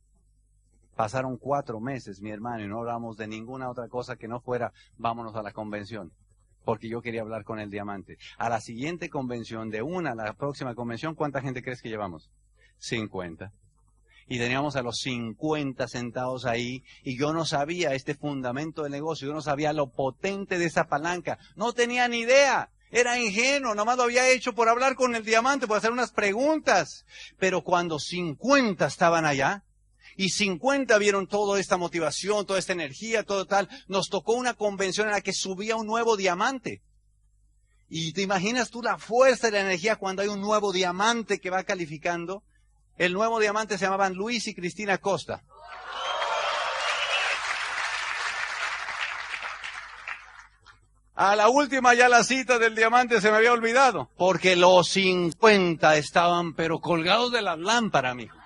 [0.95, 4.71] Pasaron cuatro meses, mi hermano, y no hablamos de ninguna otra cosa que no fuera,
[4.97, 6.13] vámonos a la convención,
[6.69, 8.19] porque yo quería hablar con el diamante.
[8.37, 12.29] A la siguiente convención, de una a la próxima convención, ¿cuánta gente crees que llevamos?
[12.77, 13.51] 50
[14.27, 19.29] y teníamos a los 50 sentados ahí y yo no sabía este fundamento del negocio,
[19.29, 22.69] yo no sabía lo potente de esa palanca, no tenía ni idea.
[22.91, 27.03] Era ingenuo, nomás lo había hecho por hablar con el diamante, por hacer unas preguntas.
[27.39, 29.63] Pero cuando 50 estaban allá,
[30.19, 35.07] y 50 vieron toda esta motivación, toda esta energía, todo tal, nos tocó una convención
[35.07, 36.81] en la que subía un nuevo diamante.
[37.87, 41.49] Y te imaginas tú la fuerza y la energía cuando hay un nuevo diamante que
[41.49, 42.43] va calificando.
[42.97, 45.41] El nuevo diamante se llamaban Luis y Cristina Costa.
[51.15, 55.95] A la última ya la cita del diamante se me había olvidado, porque los 50
[55.95, 58.38] estaban pero colgados de la lámpara, mijo.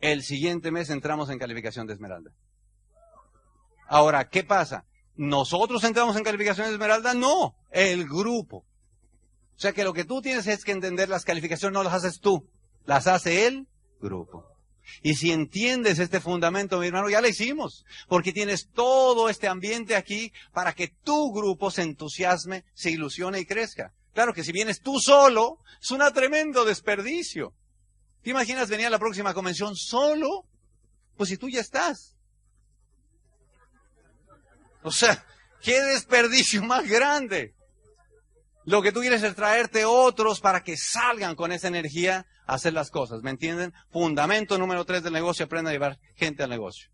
[0.00, 2.32] El siguiente mes entramos en calificación de esmeralda.
[3.86, 4.84] Ahora, ¿qué pasa?
[5.16, 7.12] ¿Nosotros entramos en calificación de esmeralda?
[7.12, 8.58] No, el grupo.
[8.58, 12.20] O sea que lo que tú tienes es que entender las calificaciones no las haces
[12.20, 12.48] tú,
[12.86, 13.68] las hace el
[14.00, 14.46] grupo.
[15.02, 19.96] Y si entiendes este fundamento, mi hermano, ya lo hicimos, porque tienes todo este ambiente
[19.96, 23.92] aquí para que tu grupo se entusiasme, se ilusione y crezca.
[24.14, 27.54] Claro que si vienes tú solo, es un tremendo desperdicio.
[28.22, 30.46] ¿Te imaginas venir a la próxima convención solo?
[31.16, 32.16] Pues si tú ya estás.
[34.82, 35.24] O sea,
[35.62, 37.54] qué desperdicio más grande.
[38.64, 42.72] Lo que tú quieres es traerte otros para que salgan con esa energía a hacer
[42.72, 43.22] las cosas.
[43.22, 43.72] ¿Me entienden?
[43.90, 46.90] Fundamento número tres del negocio, aprenda a llevar gente al negocio.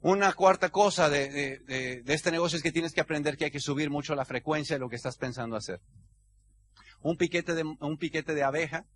[0.00, 3.90] Una cuarta cosa de, este negocio es que tienes que aprender que hay que subir
[3.90, 5.80] mucho la frecuencia de lo que estás pensando hacer.
[7.00, 8.86] Un piquete de, un piquete de abeja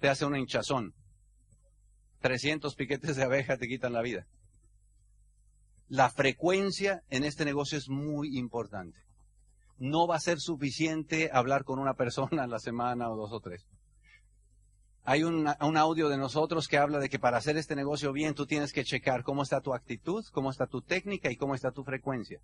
[0.00, 0.94] te hace una hinchazón.
[2.20, 4.26] 300 piquetes de abeja te quitan la vida.
[5.88, 8.98] La frecuencia en este negocio es muy importante.
[9.78, 13.40] No va a ser suficiente hablar con una persona a la semana o dos o
[13.40, 13.66] tres.
[15.02, 18.34] Hay un, un, audio de nosotros que habla de que para hacer este negocio bien
[18.34, 21.72] tú tienes que checar cómo está tu actitud, cómo está tu técnica y cómo está
[21.72, 22.40] tu frecuencia.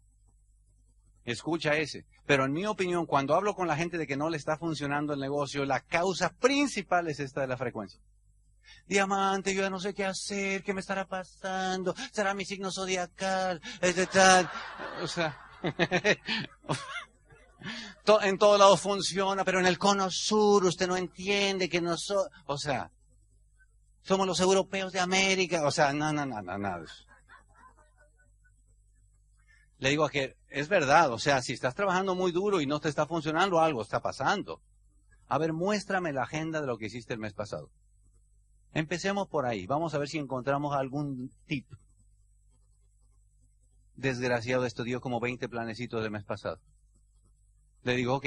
[1.27, 2.07] Escucha ese.
[2.25, 5.13] Pero en mi opinión, cuando hablo con la gente de que no le está funcionando
[5.13, 8.01] el negocio, la causa principal es esta de la frecuencia.
[8.87, 13.61] Diamante, yo ya no sé qué hacer, qué me estará pasando, será mi signo zodiacal,
[13.81, 14.49] es de tal.
[15.03, 15.37] O sea,
[18.23, 22.57] en todo lado funciona, pero en el cono sur usted no entiende que nosotros, o
[22.57, 22.93] sea,
[24.03, 26.85] somos los europeos de América, o sea, no, no, no, no, nada.
[29.79, 32.81] Le digo a que es verdad, o sea, si estás trabajando muy duro y no
[32.81, 34.61] te está funcionando, algo está pasando.
[35.29, 37.71] A ver, muéstrame la agenda de lo que hiciste el mes pasado.
[38.73, 39.67] Empecemos por ahí.
[39.67, 41.67] Vamos a ver si encontramos algún tip.
[43.97, 46.61] Desgraciado, estudió como 20 planecitos del mes pasado.
[47.83, 48.27] Le digo, ok,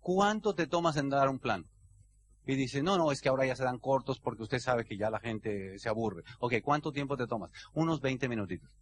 [0.00, 1.66] ¿cuánto te tomas en dar un plan?
[2.46, 4.96] Y dice, no, no, es que ahora ya se dan cortos porque usted sabe que
[4.96, 6.24] ya la gente se aburre.
[6.40, 7.50] Ok, ¿cuánto tiempo te tomas?
[7.74, 8.74] Unos 20 minutitos.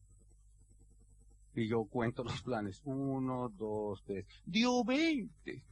[1.54, 2.80] Y yo cuento los planes.
[2.84, 4.26] Uno, dos, tres.
[4.44, 5.64] Dio 20.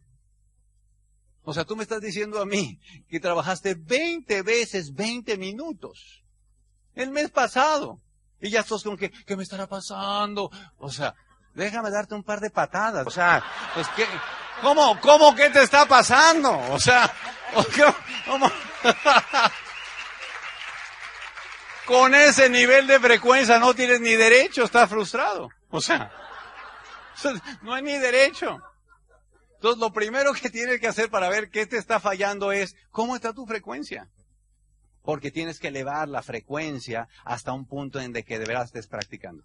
[1.43, 6.25] O sea, tú me estás diciendo a mí que trabajaste 20 veces 20 minutos
[6.97, 8.01] el mes pasado.
[8.41, 10.51] Y ya estás con que, ¿qué me estará pasando?
[10.79, 11.15] O sea,
[11.55, 13.07] déjame darte un par de patadas.
[13.07, 14.05] O sea, pues que,
[14.61, 16.59] ¿cómo, cómo qué te está pasando?
[16.73, 17.11] O sea,
[18.27, 18.51] ¿cómo?
[21.87, 25.49] Con ese nivel de frecuencia no tienes ni derecho, estás frustrado.
[25.71, 26.13] O sea,
[27.63, 28.61] no hay ni derecho.
[29.55, 33.17] Entonces, lo primero que tienes que hacer para ver qué te está fallando es, ¿cómo
[33.17, 34.09] está tu frecuencia?
[35.03, 38.87] Porque tienes que elevar la frecuencia hasta un punto en de que de verdad estés
[38.87, 39.45] practicando.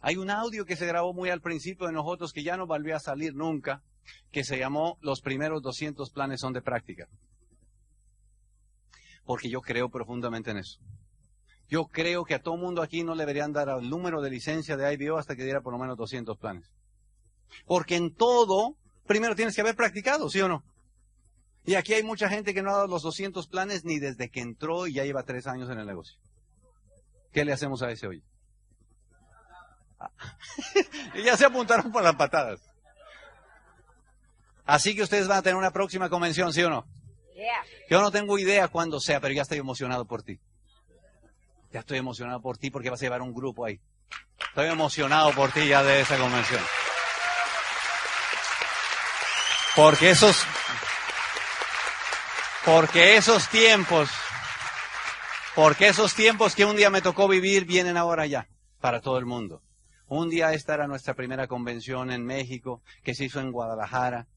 [0.00, 2.94] Hay un audio que se grabó muy al principio de nosotros que ya no volvió
[2.94, 3.82] a salir nunca,
[4.30, 7.08] que se llamó Los primeros 200 planes son de práctica.
[9.24, 10.78] Porque yo creo profundamente en eso.
[11.68, 14.76] Yo creo que a todo mundo aquí no le deberían dar el número de licencia
[14.76, 16.70] de IBO hasta que diera por lo menos 200 planes.
[17.66, 20.64] Porque en todo primero tienes que haber practicado, ¿sí o no?
[21.66, 24.40] Y aquí hay mucha gente que no ha dado los 200 planes ni desde que
[24.40, 26.18] entró y ya lleva tres años en el negocio.
[27.32, 28.22] ¿Qué le hacemos a ese hoy?
[31.14, 32.60] y ya se apuntaron por las patadas.
[34.66, 36.86] Así que ustedes van a tener una próxima convención, ¿sí o no?
[37.90, 40.38] Yo no tengo idea cuándo sea, pero ya estoy emocionado por ti.
[41.74, 43.80] Ya estoy emocionado por ti porque vas a llevar un grupo ahí.
[44.46, 46.62] Estoy emocionado por ti ya de esa convención.
[49.74, 50.40] Porque esos,
[52.64, 54.08] porque esos tiempos,
[55.56, 58.46] porque esos tiempos que un día me tocó vivir vienen ahora ya,
[58.80, 59.60] para todo el mundo.
[60.06, 64.28] Un día esta era nuestra primera convención en México, que se hizo en Guadalajara,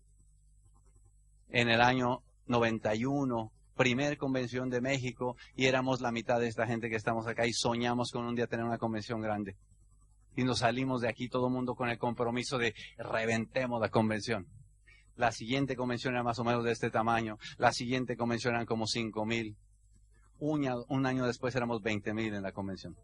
[1.51, 6.89] en el año 91, primer convención de México, y éramos la mitad de esta gente
[6.89, 9.55] que estamos acá y soñamos con un día tener una convención grande.
[10.35, 14.45] Y nos salimos de aquí todo el mundo con el compromiso de reventemos la convención.
[15.15, 17.37] La siguiente convención era más o menos de este tamaño.
[17.57, 19.57] La siguiente convención eran como cinco mil.
[20.39, 22.95] Un, un año después éramos 20 mil en la convención.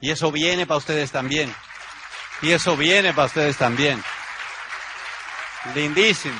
[0.00, 1.52] Y eso viene para ustedes también.
[2.42, 4.00] Y eso viene para ustedes también.
[5.74, 6.38] Lindísimo.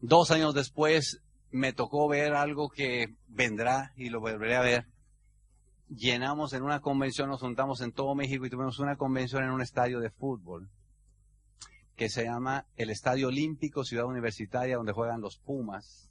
[0.00, 1.20] Dos años después
[1.50, 4.86] me tocó ver algo que vendrá y lo volveré a ver.
[5.88, 9.60] Llenamos en una convención, nos juntamos en todo México y tuvimos una convención en un
[9.60, 10.70] estadio de fútbol
[11.96, 16.08] que se llama el Estadio Olímpico Ciudad Universitaria, donde juegan los Pumas.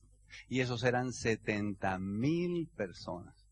[0.49, 3.47] Y esos eran 70 mil personas.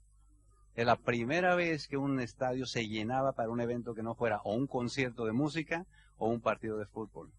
[0.75, 4.41] Es la primera vez que un estadio se llenaba para un evento que no fuera
[4.43, 5.85] o un concierto de música
[6.17, 7.31] o un partido de fútbol.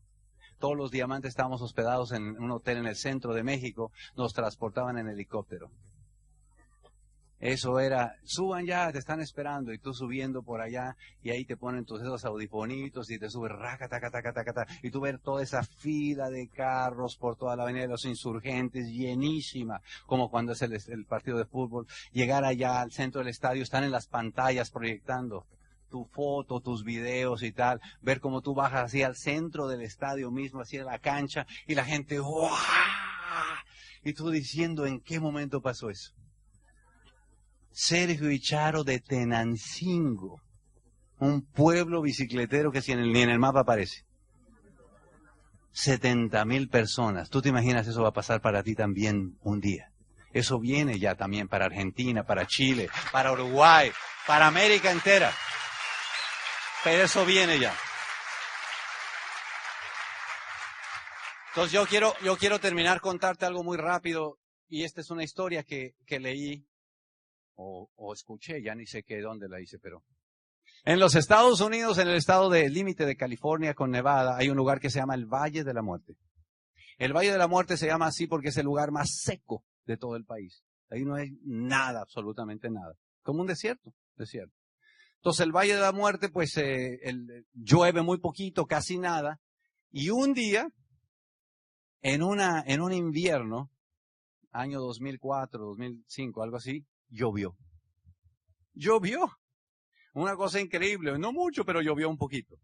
[0.59, 4.99] Todos los diamantes estábamos hospedados en un hotel en el centro de México, nos transportaban
[4.99, 5.71] en helicóptero.
[7.39, 11.59] Eso era, suban ya, te están esperando, y tú subiendo por allá, y ahí te
[11.59, 15.43] ponen tus esos audifonitos, y te subes, raca, taca, taca, taca, y tú ver toda
[15.43, 20.63] esa fila de carros por toda la avenida de los insurgentes, llenísima, como cuando es
[20.63, 24.71] el, el partido de fútbol, llegar allá al centro del estadio, están en las pantallas
[24.71, 25.45] proyectando
[25.89, 30.31] tu foto, tus videos y tal, ver cómo tú bajas así al centro del estadio
[30.31, 32.51] mismo, así a la cancha, y la gente, ¡guau!
[34.05, 36.13] Y tú diciendo, ¿en qué momento pasó eso?
[37.71, 40.41] Sergio y Charo de Tenancingo,
[41.19, 44.07] un pueblo bicicletero que ni en el mapa aparece.
[45.73, 47.29] 70 mil personas.
[47.29, 49.91] ¿Tú te imaginas eso va a pasar para ti también un día?
[50.33, 53.91] Eso viene ya también para Argentina, para Chile, para Uruguay,
[54.27, 55.33] para América entera.
[56.87, 57.75] Pero eso viene ya.
[61.49, 65.65] Entonces yo quiero, yo quiero terminar contarte algo muy rápido y esta es una historia
[65.65, 66.65] que, que leí
[67.57, 70.05] o, o escuché, ya ni sé qué dónde la hice, pero
[70.85, 74.57] en los Estados Unidos, en el estado del límite de California con Nevada, hay un
[74.57, 76.15] lugar que se llama el Valle de la Muerte.
[76.99, 79.97] El Valle de la Muerte se llama así porque es el lugar más seco de
[79.97, 80.63] todo el país.
[80.89, 82.95] Ahí no hay nada, absolutamente nada.
[83.23, 84.55] Como un desierto, desierto.
[85.17, 89.41] Entonces el Valle de la Muerte, pues eh, el, llueve muy poquito, casi nada.
[89.91, 90.69] Y un día,
[92.03, 93.71] en, una, en un invierno,
[94.53, 97.57] año 2004, 2005, algo así, llovió.
[98.73, 99.39] Llovió.
[100.13, 102.57] Una cosa increíble, no mucho, pero llovió un poquito.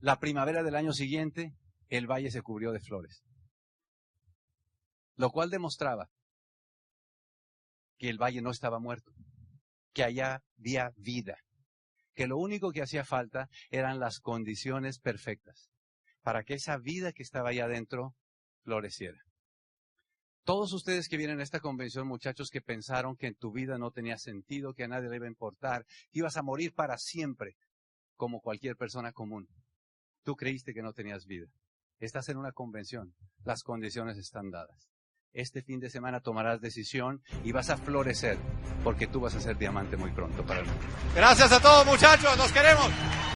[0.00, 1.54] La primavera del año siguiente,
[1.88, 3.22] el valle se cubrió de flores.
[5.16, 6.10] Lo cual demostraba
[7.98, 9.12] que el valle no estaba muerto,
[9.92, 11.38] que allá había vida,
[12.16, 15.70] que lo único que hacía falta eran las condiciones perfectas
[16.22, 18.16] para que esa vida que estaba allá adentro
[18.64, 19.20] floreciera.
[20.42, 23.90] Todos ustedes que vienen a esta convención, muchachos, que pensaron que en tu vida no
[23.90, 27.56] tenía sentido, que a nadie le iba a importar, que ibas a morir para siempre,
[28.16, 29.48] como cualquier persona común.
[30.22, 31.48] Tú creíste que no tenías vida.
[31.98, 33.14] Estás en una convención.
[33.44, 34.95] Las condiciones están dadas.
[35.36, 38.38] Este fin de semana tomarás decisión y vas a florecer,
[38.82, 40.80] porque tú vas a ser diamante muy pronto para mundo.
[41.14, 42.34] Gracias a todos, muchachos.
[42.38, 42.90] Nos queremos.